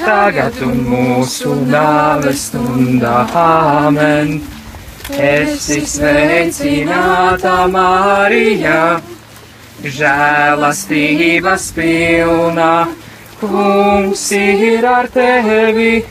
tagad 0.00 0.58
un 0.66 0.82
mūsu 0.90 1.54
nāves 1.70 2.48
stundā. 2.50 3.20
Āmen! 3.38 4.40
Esi 5.10 5.80
sveicināta 5.90 7.64
Marijā, 7.70 9.00
žēlastības 9.84 11.70
pilna, 11.76 12.72
kungs 13.40 14.24
ir 14.36 14.86
ar 14.86 15.08
tevi. 15.12 16.04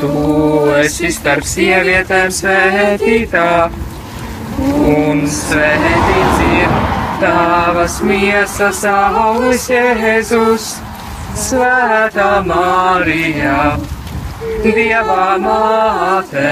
Tu 0.00 0.10
esi 0.80 1.10
starp 1.12 1.46
sievietēm 1.46 2.32
svētītā. 2.34 3.48
Un 4.60 5.22
svētīts 5.30 6.42
ir 6.46 6.74
tavas 7.20 8.00
miesas 8.04 8.82
augurs 8.88 9.68
Jēzus, 9.70 10.72
svētā 11.38 12.30
Mārijā, 12.46 13.60
Dieva 14.64 15.36
māte, 15.40 16.50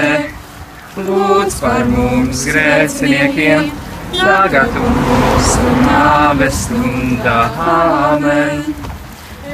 lūdz 0.97 1.59
par 1.63 1.85
mums 1.89 2.45
grēciniekiem, 2.49 3.69
tagad 4.15 4.75
nāves 5.85 6.65
stundā. 6.65 7.39
Āmen! 7.73 8.63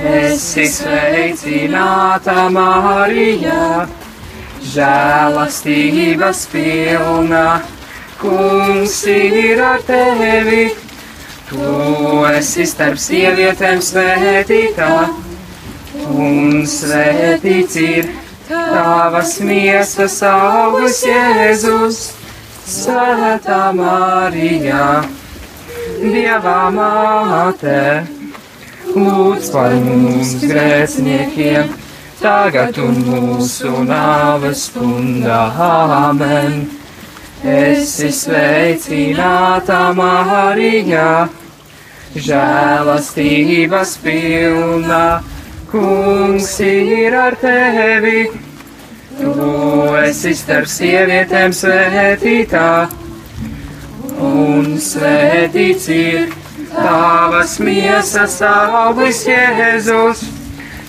Esi 0.05 0.65
sveicināta 0.69 2.49
Mārijā, 2.53 3.85
žēlastības 4.73 6.41
pilna 6.51 7.45
kungs 8.19 8.97
ir 9.09 9.63
ar 9.63 9.85
tevi. 9.87 10.65
Tu 11.49 11.71
esi 12.33 12.65
starp 12.67 12.99
sievietēm 12.99 13.81
svētītā, 13.85 14.91
un 16.09 16.65
svētīts 16.69 17.79
ir 17.81 18.09
tavas 18.49 19.37
miesas 19.45 20.19
augurs 20.25 21.03
Jēzus, 21.05 21.99
Svētā 22.65 23.69
Mārijā, 23.77 24.85
Dieva 26.01 26.71
māte, 26.73 27.81
lūdz 28.89 29.49
par 29.53 29.75
mums 29.85 30.31
grēciniekiem, 30.41 31.69
tagad 32.17 32.79
un 32.81 32.97
mūsu 33.05 33.83
nāves 33.85 34.63
stundā. 34.71 35.43
Āmen! 35.67 36.57
Esi 37.45 38.09
sveicināta 38.09 39.83
Marijā, 39.93 41.27
žēlastības 42.17 43.93
pilna, 44.01 45.05
kungs 45.69 46.49
ir 46.65 47.19
ar 47.27 47.37
tevi. 47.45 48.25
Tu 49.15 49.33
esi 50.03 50.33
starp 50.35 50.67
sievietēm 50.67 51.53
svētītā, 51.55 52.67
un 54.27 54.67
svētīts 54.83 55.87
ir 55.95 56.33
tavas 56.73 57.55
miesas 57.63 58.35
augurs 58.49 59.21
Jēzus, 59.29 60.25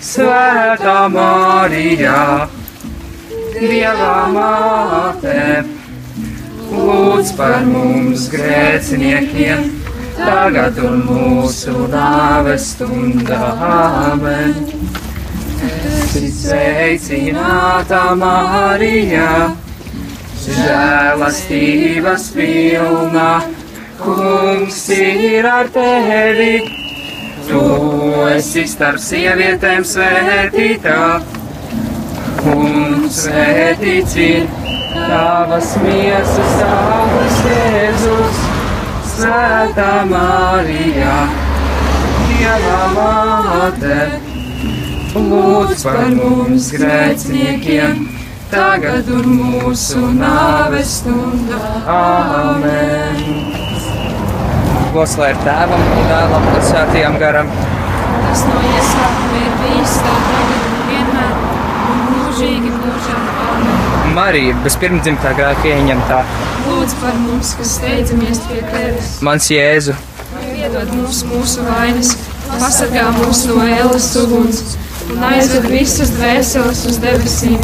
svētā 0.03 0.99
Marijā, 1.15 2.49
Dieva 3.55 4.17
māte 4.35 5.39
lūdz 6.75 7.31
par 7.39 7.63
mums 7.71 8.27
grēciniekiem, 8.35 9.71
tagad 10.19 10.83
un 10.83 11.05
mūsu 11.07 11.87
nāves 11.95 12.73
stundā. 12.75 13.45
Āmen! 15.67 15.87
Esi 16.07 16.29
sveicināta 16.31 18.15
Marijā, 18.19 19.51
žēlastības 20.45 22.27
pilna, 22.37 23.31
kungs 23.99 24.79
ir 24.95 25.47
ar 25.51 25.71
tevi. 25.75 26.61
Tu 27.47 27.63
esi 28.31 28.67
starp 28.67 29.03
sievietēm 29.03 29.85
svētītā, 29.87 31.01
un 32.55 33.09
svētīts 33.11 34.17
ir 34.23 34.47
tavas 34.95 35.75
miesas 35.83 36.63
augurs 36.69 37.43
Jēzus, 37.51 38.47
Svētā 39.17 39.93
Mārijā, 40.11 41.19
Dieva 42.27 42.81
māte, 42.97 44.01
lūdz 45.17 45.83
par 45.87 46.01
mums 46.15 46.69
grēciniekiem, 46.75 48.07
tagad 48.53 49.09
un 49.13 49.29
mūsu 49.41 50.03
nāves 50.17 50.99
stundā. 51.01 51.61
Āmen! 51.93 53.21
Goslē 54.95 55.33
ir 55.35 55.41
tēvam 55.45 55.83
un 55.97 56.09
dēlam 56.11 56.49
un 56.53 56.63
svētījam 56.69 57.19
garam. 57.21 57.51
Tas 58.27 58.45
no 58.49 58.63
iesākuma 58.71 59.43
ir 59.43 59.55
bijis 59.63 59.97
tā 60.07 60.17
tagad 60.31 60.67
un 60.71 60.81
vienmēr 60.91 61.35
un 61.93 62.03
mūžīgi 62.15 62.75
mūžam. 62.79 63.29
Āmen. 63.47 64.15
Marija, 64.17 64.57
bez 64.65 64.79
pirmdzimtā 64.81 65.35
grēka 65.37 65.73
ieņemtā. 65.75 66.23
Lūdz 66.67 66.97
par 67.03 67.21
mums, 67.27 67.53
kas 67.59 67.77
steidzamies 67.79 68.43
pie 68.49 68.63
tevis. 68.73 69.17
Mans 69.27 69.51
Jēzu, 69.53 69.97
Piedod 70.57 70.89
mums 70.97 71.21
mūsu 71.29 71.63
vainas, 71.69 72.17
pasargā 72.49 73.05
mūs 73.19 73.45
no 73.51 73.61
ēlas 73.63 74.09
uguns 74.23 74.63
un 75.15 75.25
aizved 75.29 75.67
visas 75.71 76.11
dvēseles 76.15 76.83
uz 76.91 76.99
debesīm. 77.03 77.61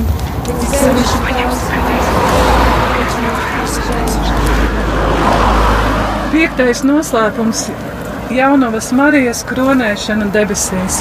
Piektais 6.33 6.83
noslēpums- 6.87 7.66
Jaunavas 8.38 8.90
Marijas 8.96 9.42
kronēšana 9.48 10.31
debesīs. 10.35 11.00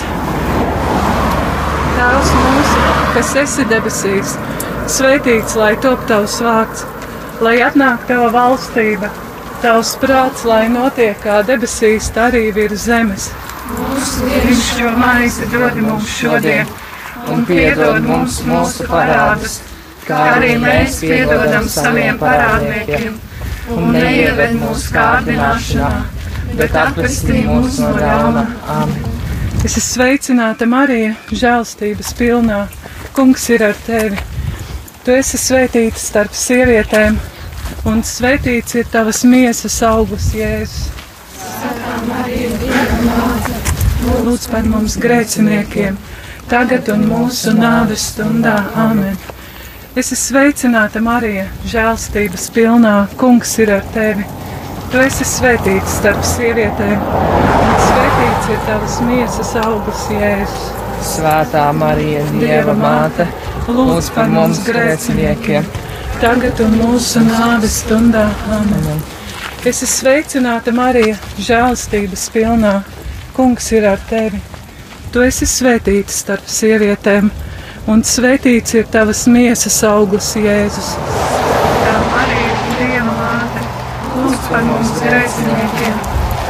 Tēvs 1.97 2.32
mūsu, 2.38 2.86
kas 3.15 3.36
esi 3.43 3.67
debesīs, 3.69 4.36
svētīts 4.97 5.56
lai 5.56 5.75
top 5.86 6.04
tavs 6.10 6.39
vārds, 6.45 6.86
lai 7.41 7.58
atnāk 7.67 8.08
tava 8.10 8.30
valstība, 8.36 9.10
tavs 9.62 9.95
prāts, 10.01 10.45
lai 10.45 10.67
notiek 10.69 11.17
kā 11.23 11.41
debesīs, 11.47 12.12
tā 12.15 12.30
arī 12.32 12.49
virs 12.54 12.89
zemes. 12.89 13.32
Viņš 14.01 14.61
šo 14.77 14.91
maizi 14.97 15.47
dod 15.51 15.75
mums 15.77 16.09
šodien, 16.09 16.69
un 17.29 17.45
piedod 17.45 18.01
mums 18.01 18.39
mūsu 18.47 18.87
parādus, 18.89 19.59
kā 20.07 20.21
arī 20.37 20.55
mēs 20.61 20.99
piedodam 21.03 21.67
saviem 21.69 22.17
parādniekiem, 22.21 23.19
un 23.75 23.91
neieved 23.93 24.57
mūsu 24.57 24.95
kārdināšanā, 24.95 25.91
bet 26.57 26.77
atpestī 26.85 27.43
mūs 27.45 27.77
no 27.83 27.91
ļauna. 27.99 28.45
Amen. 28.81 29.11
Es 29.61 29.75
esmu 29.77 29.83
sveicināta 29.85 30.65
Marija, 30.65 31.11
žēlstības 31.37 32.15
pilnā. 32.17 32.63
Kungs 33.13 33.43
ir 33.53 33.61
ar 33.67 33.75
tevi. 33.85 34.17
Tu 35.05 35.13
esi 35.13 35.37
svētīta 35.37 36.01
starp 36.01 36.33
sievietēm, 36.33 37.19
un 37.91 38.01
svētīts 38.01 38.79
ir 38.81 38.89
tavas 38.89 39.21
miesas 39.29 39.77
augurs, 39.85 40.31
Jēzus. 40.33 41.00
Lūdz 44.21 44.47
par 44.51 44.65
mums 44.69 44.97
grēciniekiem, 45.01 45.97
tagad 46.51 46.89
un 46.93 47.05
mūsu 47.10 47.53
nāves 47.57 48.12
stundā. 48.12 48.57
Amen! 48.77 49.17
Es 49.91 50.12
esmu 50.13 50.19
sveicināta, 50.21 51.01
Marija, 51.03 51.47
žēlstības 51.67 52.45
pilnā, 52.55 52.93
kungs 53.19 53.57
ir 53.60 53.73
ar 53.75 53.84
tevi. 53.95 54.23
Tu 54.91 55.01
esi 55.03 55.25
svētīts 55.27 55.97
starp 55.97 56.23
sievietēm, 56.27 57.01
un 57.01 57.73
svētīts 57.88 58.51
ir 58.53 58.62
tavas 58.69 58.99
miesas 59.07 59.51
augurs, 59.63 60.05
Jēzus. 60.13 60.69
Svētā 61.12 61.65
Marija, 61.75 62.21
Dieva 62.38 62.75
māte, 62.77 63.25
lūdz 63.67 64.12
par 64.15 64.29
mums 64.31 64.62
grēciniekiem, 64.67 65.65
tagad 66.21 66.62
un 66.63 66.77
mūsu 66.84 67.23
nāves 67.25 67.81
stundā. 67.81 68.27
Amen! 68.60 69.01
Es 69.62 69.81
esmu 69.81 69.91
sveicināta, 69.95 70.71
Marija, 70.73 71.17
žēlstības 71.41 72.29
pilnā, 72.34 72.77
kungs 73.41 73.71
ir 73.71 73.88
ar 73.89 74.01
tevi. 74.06 74.38
Tu 75.10 75.21
esi 75.25 75.47
svētīts 75.49 76.19
starp 76.21 76.45
sievietēm, 76.45 77.32
un 77.89 78.04
svētīts 78.06 78.75
ir 78.77 78.86
tavas 78.93 79.23
miesas 79.34 79.80
augurs, 79.88 80.27
Jēzus. 80.38 80.91
Tā 81.82 81.95
Marija, 82.12 82.51
Dieva 82.77 83.15
māte, 83.17 83.63
lūdz 84.13 84.45
par 84.45 84.67
mums 84.67 84.93
grēciniekiem, 84.99 85.97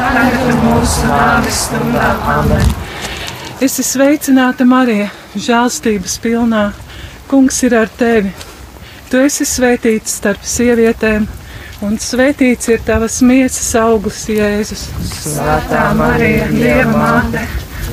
tagad 0.01 0.51
un 0.51 0.59
mūsu 0.65 1.07
nāves 1.07 1.63
stundā. 1.69 2.11
Amen! 2.35 2.75
Es 3.61 3.69
esmu 3.69 3.87
sveicināta, 3.93 4.67
Marija, 4.67 5.07
žēlstības 5.47 6.17
pilnā, 6.19 6.65
kungs 7.31 7.63
ir 7.69 7.77
ar 7.85 7.93
tevi. 8.03 8.35
Tu 9.07 9.23
esi 9.29 9.47
svētīts 9.47 10.19
starp 10.19 10.43
sievietēm, 10.43 11.31
un 11.85 11.97
svētīts 12.01 12.69
ir 12.69 12.83
tavas 12.85 13.19
miesas 13.25 13.71
augurs, 13.79 14.21
Jēzus. 14.29 14.85
Svētā 15.09 15.87
Marija, 15.97 16.45
Dieva 16.51 16.91
māte, 16.93 17.41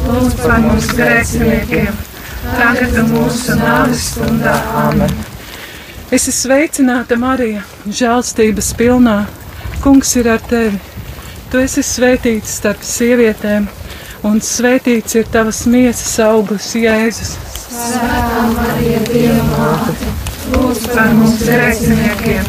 lūdz 0.05 0.37
par 0.43 0.61
mums 0.65 0.91
grēciniekiem, 0.99 1.97
tagad 2.45 3.01
mūsu 3.09 3.57
nāves 3.61 4.11
stundā. 4.13 4.55
Amen! 4.85 5.17
Es 6.09 6.25
esmu 6.25 6.37
sveicināta, 6.37 7.19
Marija, 7.21 7.65
žēlstības 7.85 8.71
pilnā, 8.79 9.19
kungs 9.85 10.15
ir 10.21 10.31
ar 10.33 10.45
tevi. 10.53 10.79
Tu 11.49 11.61
esi 11.65 11.85
svētīts 11.85 12.59
starp 12.61 12.85
sievietēm, 12.85 13.69
un 14.29 14.41
svētīts 14.45 15.17
ir 15.17 15.29
tavas 15.33 15.65
miesas 15.69 16.15
augurs, 16.25 16.71
Jēzus. 16.77 17.37
Svētā 17.73 18.47
Marija, 18.53 19.03
Dieva 19.09 19.45
māte, 19.53 20.15
lūdz 20.53 20.89
par 20.93 21.13
mums 21.17 21.45
grēciniekiem, 21.45 22.49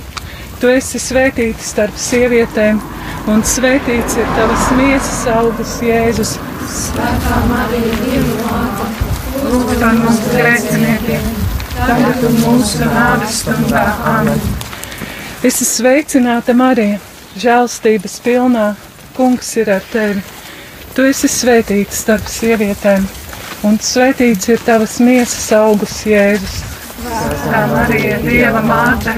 Tu 0.61 0.69
esi 0.69 0.99
svētīta 1.01 1.63
starp 1.65 1.95
sievietēm, 1.97 2.77
un 3.33 3.39
svētīts 3.41 4.19
ir 4.21 4.27
tavas 4.35 4.67
miesas 4.77 5.23
augurs, 5.33 5.71
Jēzus. 5.81 6.35
Svētā 6.69 7.39
Marija, 7.49 7.95
Dieva 8.03 8.35
māte, 8.43 9.07
Lūdz 9.41 9.79
par 9.81 9.97
mums 9.97 10.19
grēciniekiem, 10.35 11.25
tagad 11.79 12.27
un 12.29 12.37
mūsu 12.43 12.83
nāves 12.83 13.39
stundā. 13.39 13.87
Amen. 14.11 14.37
Es 15.41 15.57
esmu 15.63 15.67
sveicināta, 15.71 16.53
Marija, 16.53 17.01
žēlstības 17.41 18.19
pilnā. 18.21 18.67
Kungs 19.17 19.49
ir 19.57 19.73
ar 19.73 19.89
tevi. 19.89 20.21
Tu 20.93 21.09
esi 21.09 21.25
svētīta 21.39 21.97
starp 22.03 22.29
sievietēm, 22.29 23.09
un 23.65 23.81
svētīts 23.81 24.53
ir 24.53 24.61
tavas 24.69 24.99
miesas 25.01 25.49
augurs, 25.57 26.03
Jēzus. 26.05 26.61
Svētā 27.01 27.65
Marija, 27.73 28.21
Dieva 28.29 28.61
māte, 28.61 29.17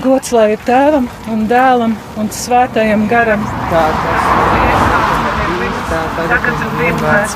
Gods 0.00 0.32
lai 0.32 0.54
ir 0.54 0.60
tēvam 0.64 1.04
un 1.28 1.42
dēlam 1.50 1.92
un 2.16 2.30
svētajam 2.32 3.04
garam. 3.10 3.42
Kā 3.68 3.82
tas 3.98 4.28
ir 5.66 5.74
tā 5.90 5.98
tagad 6.16 6.62
un 6.64 6.78
vienmēr, 6.80 7.34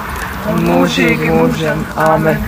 un 0.52 0.62
mūžīgi 0.64 1.28
mūžam. 1.34 1.84
Amen. 2.00 2.40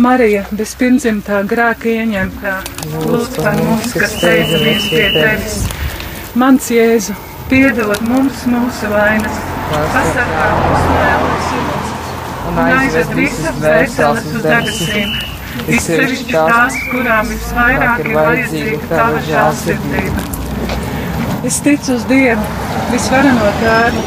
Marija, 0.00 0.46
bezpirmzimtā 0.56 1.42
grēka 1.48 1.92
ieņemtā, 1.92 2.56
lūdz 2.94 3.36
par 3.36 3.60
mums, 3.60 3.92
kas 3.96 4.16
steidzamies 4.16 4.88
pie 4.92 5.04
tevis. 5.12 5.60
Mans 6.36 6.72
Jēzu, 6.72 7.16
piedod 7.52 8.02
mums 8.08 8.44
mūsu 8.48 8.92
vainas, 8.92 9.40
pasargā 9.72 10.50
mūs 10.64 10.90
no 10.90 10.98
ēlas 11.12 11.54
uguns 11.60 11.96
un 12.46 12.60
aizved 12.66 13.16
visas 13.20 13.56
dvēseles 13.60 14.28
uz 14.32 14.44
debesīm. 14.44 15.16
Izsevišķi 15.66 16.32
tās, 16.32 16.76
kurām 16.92 17.26
visvairāk 17.32 18.02
ir 18.04 18.12
vajadzīga 18.14 18.90
tava 18.90 19.22
žēlsirdība. 19.26 20.24
Es 21.46 21.58
ticu 21.64 21.96
uz 21.96 22.04
Dievu, 22.10 22.44
visvarano 22.92 23.50
tēvu, 23.60 24.04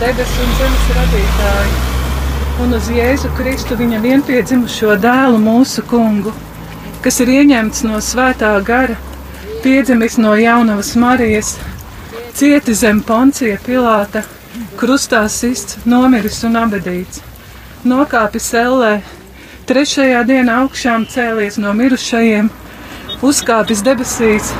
debesu 0.00 0.44
un 0.44 0.54
zemes 0.58 0.86
radītāju, 0.98 1.74
un 2.64 2.76
uz 2.78 2.90
Jēzu 2.92 3.30
Kristu 3.38 3.78
viņa 3.80 4.00
vienpiedzimušo 4.04 4.98
dēlu 5.02 5.40
mūsu 5.42 5.84
kungu, 5.90 6.34
kas 7.04 7.20
ir 7.24 7.32
ieņemts 7.38 7.84
no 7.88 8.00
svētā 8.04 8.52
gara, 8.66 8.96
piedzimis 9.64 10.18
no 10.20 10.36
jaunavas 10.36 10.94
Marijas, 11.00 11.56
cieti 12.36 12.76
zem 12.76 13.02
poncija 13.04 13.58
Pilāta, 13.64 14.24
krustā 14.80 15.24
sists, 15.32 15.80
nomiris 15.88 16.42
un 16.48 16.60
abedīts, 16.60 17.22
nokāpis 17.88 18.50
ellē, 18.60 18.98
trešajā 19.68 20.20
dienā 20.28 20.60
augšām 20.64 21.06
cēlies 21.08 21.56
no 21.62 21.72
mirušajiem, 21.76 22.50
uzkāpis 23.24 23.80
debesīs, 23.86 24.50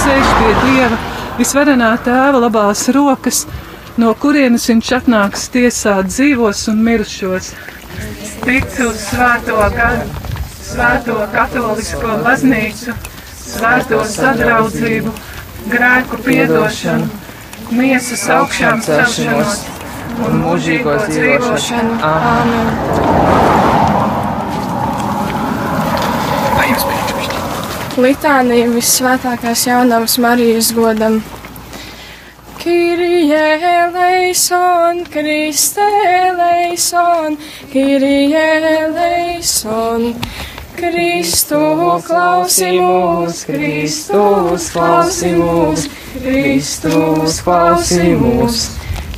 sēž 0.00 0.32
pie 0.38 0.52
Dieva, 0.64 0.98
visvarenā 1.38 1.90
tēva 2.04 2.42
labās 2.44 2.86
rokas, 2.94 3.44
no 4.00 4.12
kurienes 4.20 4.68
viņš 4.70 4.92
atnāks 5.00 5.48
tiesāt 5.54 6.10
dzīvos 6.12 6.66
un 6.72 6.82
mirušos. 6.86 7.52
Ticu 8.44 8.90
uz 8.90 9.00
svēto 9.08 9.56
garu, 9.76 10.04
svēto 10.64 11.16
katolisko 11.32 12.20
baznīcu, 12.26 12.96
svēto 13.40 14.04
sadraudzību, 14.12 15.14
grēku 15.72 16.20
piedošanu, 16.26 17.08
miesas 17.76 18.28
augšām 18.36 18.84
celšanos 18.84 19.64
un 20.26 20.40
mūžīgo 20.44 21.00
dzīvošanu. 21.08 21.98
Amen. 22.12 23.59
Litānija 27.98 28.68
visvētākās 28.70 29.64
jaunās 29.66 30.14
Marijas 30.22 30.70
godam. 30.76 31.16
Kyrie 32.60 33.40
eleison, 33.66 35.00
Kriste 35.10 35.86
eleison, 36.06 37.38
Kyrie 37.72 38.44
eleison. 38.76 40.14
Kristu 40.80 41.60
klausimus, 42.06 43.42
Kristus 43.44 44.70
klausimus, 44.72 45.88
Kristus 46.22 47.40
klausimus. 47.44 48.62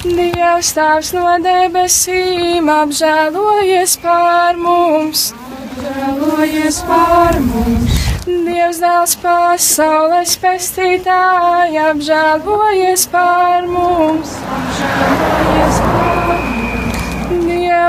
Dievs 0.03 0.73
tēvs 0.75 1.13
no 1.15 1.37
debesīm 1.45 2.73
apžēlojies 2.73 3.95
pār 4.03 4.59
mums, 4.59 5.29
apžēlojies 5.61 6.83
pār 6.89 7.39
mums. 7.47 8.02
Dievs 8.23 8.79
dēls 8.79 9.17
pasaules 9.19 10.37
pestītāji 10.39 11.81
apžēlojies 11.89 13.09
pār 13.11 13.67
mums, 13.67 14.37
apžēlojies 14.59 15.81
pār 15.87 16.29
mums. 16.29 16.53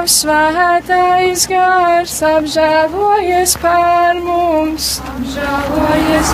Tēvs 0.03 0.15
svētais 0.23 1.43
gars 1.47 2.15
apžēlojies 2.27 3.53
par 3.61 4.17
mums. 4.25 4.87
Apžēlojies 5.13 6.33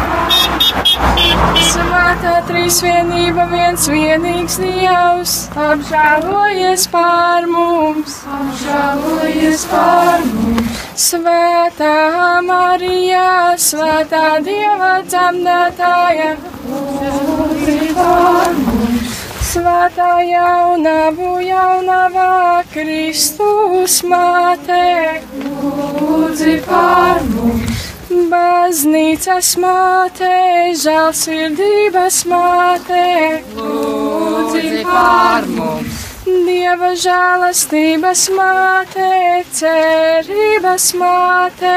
Svētā 1.70 2.34
trīsvienība 2.48 3.46
viens 3.52 3.86
vienīgs 3.92 4.58
Dievs 4.62 5.34
apžēlojies 5.66 6.86
par 6.94 7.48
mums. 7.50 8.16
Apžēlojies 8.38 9.66
par 9.72 10.26
mums. 10.28 10.82
Svētā 11.00 11.96
Marija, 12.48 13.56
svētā 13.68 14.26
Dieva 14.44 14.92
dzemdētāja, 15.08 16.32
Lūdzi 16.70 17.94
par 17.96 18.54
mums. 18.66 19.16
svētā 19.50 20.12
jaunavu 20.30 21.32
jaunavā 21.48 22.64
Kristus 22.74 24.02
māte, 24.04 24.84
Lūdzi 25.40 26.60
par 26.68 27.24
mums. 27.34 27.69
Baznīcas 28.70 29.48
māte, 29.58 30.28
žēlsirdības 30.78 32.18
māte, 32.30 33.06
Lūdzi 33.58 34.84
par 34.86 35.48
mums. 35.50 36.04
Dieva 36.28 36.92
žēlastības 37.04 38.28
māte, 38.38 39.08
cerības 39.58 40.86
māte, 41.02 41.74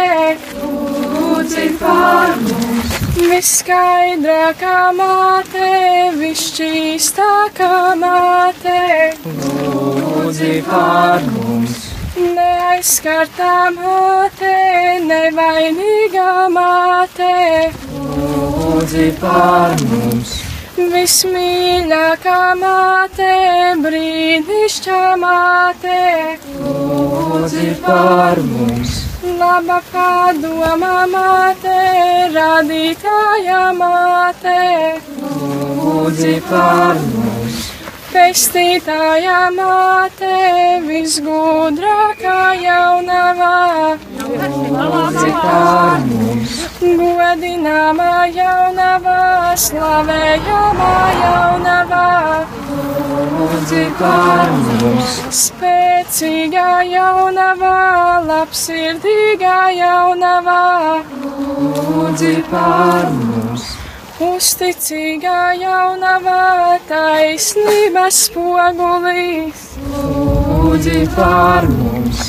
Lūdzi 0.59 1.71
par 1.81 2.37
mums. 2.45 3.01
viskaidrākā 3.17 4.77
māte, 5.01 5.73
visšķīstākā 6.21 7.73
māte, 8.05 8.77
Lūdzi 9.25 10.61
par 10.69 11.25
mums, 11.33 11.92
neaizskartā 12.17 13.71
māte, 13.73 14.53
nevainīgā 15.09 16.33
māte, 16.53 17.29
lūdzi 17.93 19.07
par 19.21 19.77
mums, 19.89 20.35
vismīļākā 20.77 22.41
māte, 22.61 23.31
brīnišķā 23.87 25.01
māte. 25.25 25.99
lūdzi 26.61 27.73
par 27.87 28.43
mums, 28.51 29.01
Laba 29.39 29.81
padoma 29.93 31.07
māte, 31.09 31.79
radītāja 32.35 33.63
māte, 33.79 34.59
lūdzi 35.23 36.41
par 36.51 37.01
mums, 37.15 37.72
pestītāja 38.13 39.37
māte, 39.57 40.33
visgudrākā 40.85 42.41
jaunavā, 42.61 43.55
lūdzi 44.43 45.31
par 45.39 46.05
mums, 46.11 46.59
godināmā 46.83 48.11
jaunavā, 48.37 49.17
slavējamā 49.65 50.93
jaunavā, 51.23 52.05
lūdzi 53.33 53.85
par 54.01 54.55
mums, 54.61 55.19
spēcīgā 55.43 56.71
jaunavā, 56.93 57.77
labsirdīgā 58.29 59.59
jaunavā. 59.81 60.63
lūdzi 61.63 62.37
par 62.53 63.09
mums, 63.17 63.32
Uzticīgā 64.23 65.39
jaunavā 65.59 66.79
taisnības 66.87 68.19
spogulīs, 68.29 69.63
lūdzi 69.91 71.01
par 71.17 71.67
mums, 71.67 72.29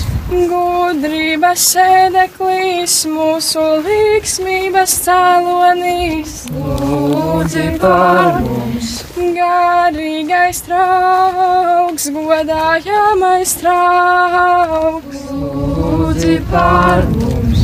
gudrības 0.50 1.66
sēdeklīs, 1.76 2.96
mūsu 3.14 3.66
līgsmības 3.86 4.96
cēlonīs, 5.06 6.34
lūdzi 6.56 7.68
par 7.84 8.42
mums, 8.48 8.96
garīgais 9.38 10.64
trauks, 10.66 12.10
godājamais 12.18 13.58
trauks, 13.62 15.28
lūdzi 15.30 16.40
par 16.50 17.06
mums, 17.14 17.63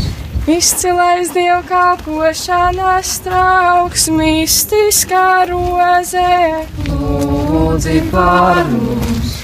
izcilais 0.49 1.29
dievkalpošanas 1.33 3.09
trauks, 3.25 4.07
mistiskā 4.09 5.45
rozē. 5.49 6.65
lūdzi 6.89 7.99
par 8.11 8.63
mums, 8.71 9.35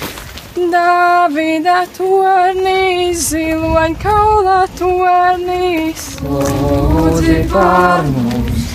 Dāvida 0.76 1.84
tornīs, 1.98 3.22
ziloņkaula 3.30 4.58
tornīs, 4.80 6.08
lūdzi 6.26 7.38
par 7.54 8.08
mums, 8.10 8.66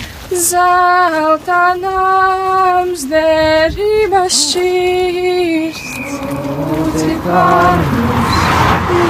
zelta 0.47 1.61
nams, 1.83 3.05
derības 3.11 4.39
šķīrs, 4.45 5.83
lūdzi 6.71 7.13
par 7.27 7.85
mums, 7.91 8.41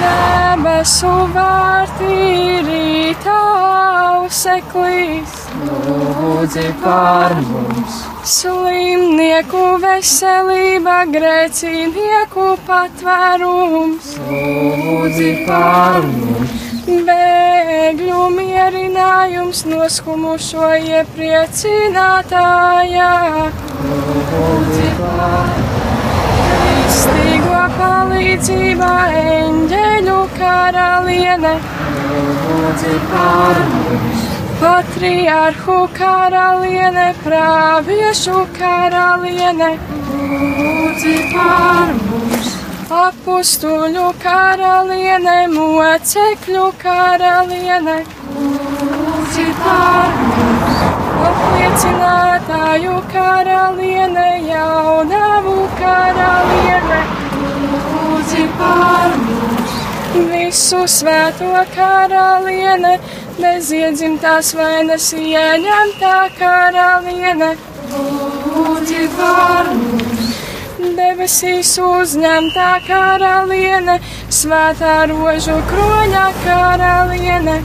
debesu 0.02 1.16
vārtī 1.38 2.21
auseklīs, 4.32 5.34
lūdzi 5.68 6.72
par 6.80 7.36
mums, 7.44 8.08
slimnieku 8.24 9.76
veselība, 9.84 11.04
grēcinieku 11.12 12.56
patvērums. 12.64 14.16
lūdzi 14.30 15.44
par 15.50 16.08
mums, 16.08 16.64
Bēgļu 16.88 18.22
mierinājums 18.38 19.66
noskumušo 19.68 20.72
iepriecinātājā, 20.80 23.12
lūdzi 23.84 24.88
par 25.02 25.52
kristīgo 27.02 27.62
palīdzība, 27.78 28.90
eņģeļu 29.22 30.18
karaliene, 30.40 31.54
lūdzi 32.42 32.96
par 33.12 33.56
mums, 33.72 34.11
patriarhu 34.62 35.78
karaliene, 35.98 37.08
praviešu 37.24 38.42
karaliene, 38.58 39.70
Lūdzi 40.32 41.16
par 41.34 41.94
mums. 42.10 42.50
apustuļu 43.04 44.06
karaliene, 44.24 45.38
mocekļu 45.56 46.66
karaliene. 46.84 47.98
Lūdzi 48.36 49.48
par 49.64 50.14
mums. 50.28 50.78
Apliecinātāju 51.30 53.00
karaliene, 53.16 54.28
jaunavu 54.52 55.58
karaliene, 55.82 57.02
Lūdzi 57.42 58.46
par 58.62 59.18
mums. 59.26 59.61
Visu 60.16 60.84
svēto 60.88 61.52
karaliene, 61.76 62.98
bez 63.40 63.72
iedzimtās 63.76 64.54
vainas 64.58 65.12
ieņemtā 65.16 66.16
karaliene, 66.40 67.52
Lūdzi 67.92 69.08
par 69.18 69.70
mums. 69.76 70.28
debesīs 70.98 71.72
uzņemtā 71.84 72.70
karaliene, 72.88 74.00
svētā 74.30 74.96
rožu 75.12 75.58
kroņa 75.72 76.26
karaliene. 76.46 77.58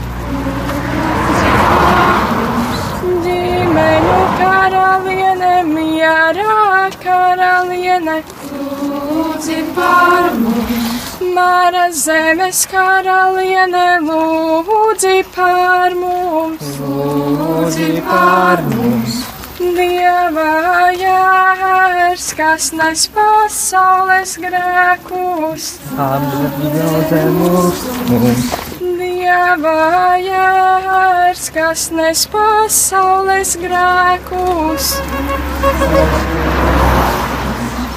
Ģimeņu 3.26 4.20
karaliene, 4.40 5.54
mierā 5.72 6.90
karaliene, 7.02 8.22
Lūdzi 8.52 9.60
par 9.74 10.32
mums. 10.42 11.05
Māra 11.36 11.90
zemes 11.92 12.62
karaliene, 12.70 13.98
lūdzi 14.06 15.16
par 15.34 15.92
mums. 15.98 16.62
lūdzi 16.80 17.88
par 18.06 18.62
mums, 18.70 19.18
Dieva 19.58 20.92
jārs, 20.96 22.30
kas 22.38 22.70
nes 22.78 23.04
pasaules 23.18 24.32
grēkus. 24.46 25.68
apdraudē 26.06 27.22
mūs, 27.36 27.84
mums, 28.08 28.48
Dieva 28.80 30.16
jārs, 30.24 31.50
kas 31.58 31.90
nes 32.00 32.26
pasaules 32.32 33.56
grēkus. 33.60 34.94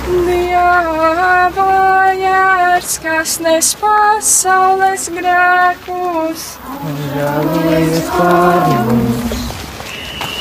Dieva 0.09 1.65
jārs, 2.17 2.95
kas 3.03 3.35
nes 3.45 3.67
pasaules 3.77 5.03
grēkus. 5.13 6.45
žēlojies 7.13 8.07
par 8.15 8.57
mums, 8.87 9.43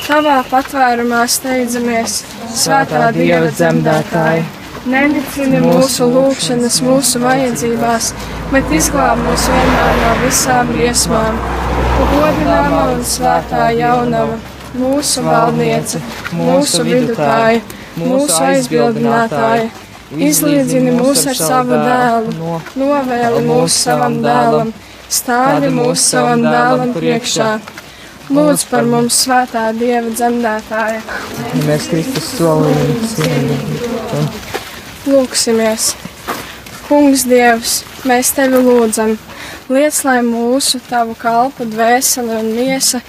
Tavā 0.07 0.39
patvērumā 0.49 1.27
steidzamies, 1.29 2.23
Svētā 2.57 3.11
Dieva 3.12 3.51
dzemdētāja, 3.53 4.47
Nenicini 4.89 5.61
mūsu 5.61 6.09
lūgšanas, 6.14 6.79
mūsu 6.87 7.21
vajadzībās, 7.21 8.12
bet 8.55 8.73
izglāb 8.73 9.21
mūs 9.21 9.49
vienmēr 9.53 9.99
no 10.01 10.14
visām 10.23 10.71
briesmām. 10.73 11.43
Godināmā 12.14 12.87
un 12.95 13.05
svētā 13.05 13.69
jaunava, 13.77 14.39
mūsu 14.79 15.27
valdniece, 15.29 16.01
mūsu 16.33 16.87
vidutāja, 16.89 17.61
mūsu 18.01 18.38
aizbildinātāja, 18.46 19.68
izlīdzini 20.28 20.94
mūs 20.96 21.24
ar 21.30 21.38
savu 21.38 21.78
dēlu, 21.78 22.59
novēli 22.78 23.42
mūs 23.46 23.76
savam 23.84 24.20
dēlam, 24.24 24.72
stāvi 25.09 25.72
mūs 25.74 26.07
savam 26.12 26.44
dēlam 26.46 26.94
priekšā. 26.96 27.51
Lūdz 28.28 28.66
par 28.68 28.84
mums 28.84 29.22
svētā 29.24 29.70
Dieva 29.72 30.11
dzemdētāja. 30.12 31.01
Mēs 31.64 31.86
Kristus 31.88 32.26
solījām 32.36 33.49
Lūksimies! 35.09 35.94
Kungs 36.88 37.24
Dievs, 37.28 37.78
mēs 38.09 38.34
tevi 38.36 38.61
lūdzam! 38.66 39.16
Liec, 39.69 39.99
lai 40.07 40.23
mūsu 40.25 40.79
tavu 40.89 41.12
kalpu 41.19 41.66
dvēsele 41.69 42.39
un 42.41 42.47
miesa 42.57 43.03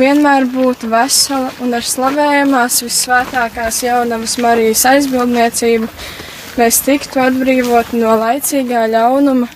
vienmēr 0.00 0.46
būtu 0.48 0.88
vesela 0.88 1.50
un 1.60 1.76
ar 1.76 1.84
slavējamās 1.84 2.78
visvētākās 2.86 3.82
jaunavas 3.84 4.38
Marijas 4.40 4.86
aizbildniecību 4.88 5.90
mēs 6.56 6.78
tiktu 6.86 7.20
atbrīvoti 7.20 8.00
no 8.00 8.14
laicīgā 8.22 8.86
ļaunuma 8.94 9.50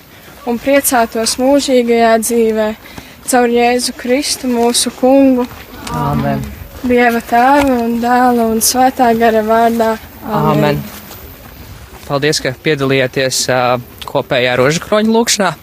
un 0.53 0.61
priecātos 0.61 1.39
mūžīgajā 1.41 2.13
dzīvē 2.27 2.69
caur 3.31 3.49
Jēzu 3.55 3.95
Kristu 3.97 4.51
mūsu 4.53 4.93
kungu. 4.99 5.47
Āmen. 5.97 6.45
Dieva 6.85 7.23
tēva 7.25 7.79
un 7.87 7.97
dēla 8.03 8.51
un 8.53 8.61
svētā 8.65 9.09
gara 9.17 9.41
vārdā. 9.49 9.95
Āmen. 10.29 10.81
Paldies, 12.05 12.43
ka 12.45 12.53
piedalījāties 12.53 13.47
uh, 13.49 13.79
kopējā 14.05 14.59
rožakroņa 14.61 15.17
lūkšanā. 15.17 15.55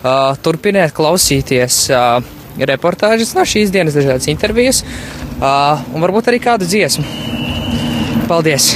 Uh, 0.00 0.32
turpiniet 0.40 0.94
klausīties 0.96 1.82
uh, 1.92 2.22
reportāžas 2.56 3.34
no 3.36 3.44
šīs 3.44 3.72
dienas 3.74 3.98
dažādas 3.98 4.30
intervijas 4.32 4.80
uh, 4.84 5.76
un 5.92 6.00
varbūt 6.00 6.32
arī 6.32 6.40
kādu 6.40 6.68
dziesmu. 6.70 7.04
Paldies! 8.30 8.72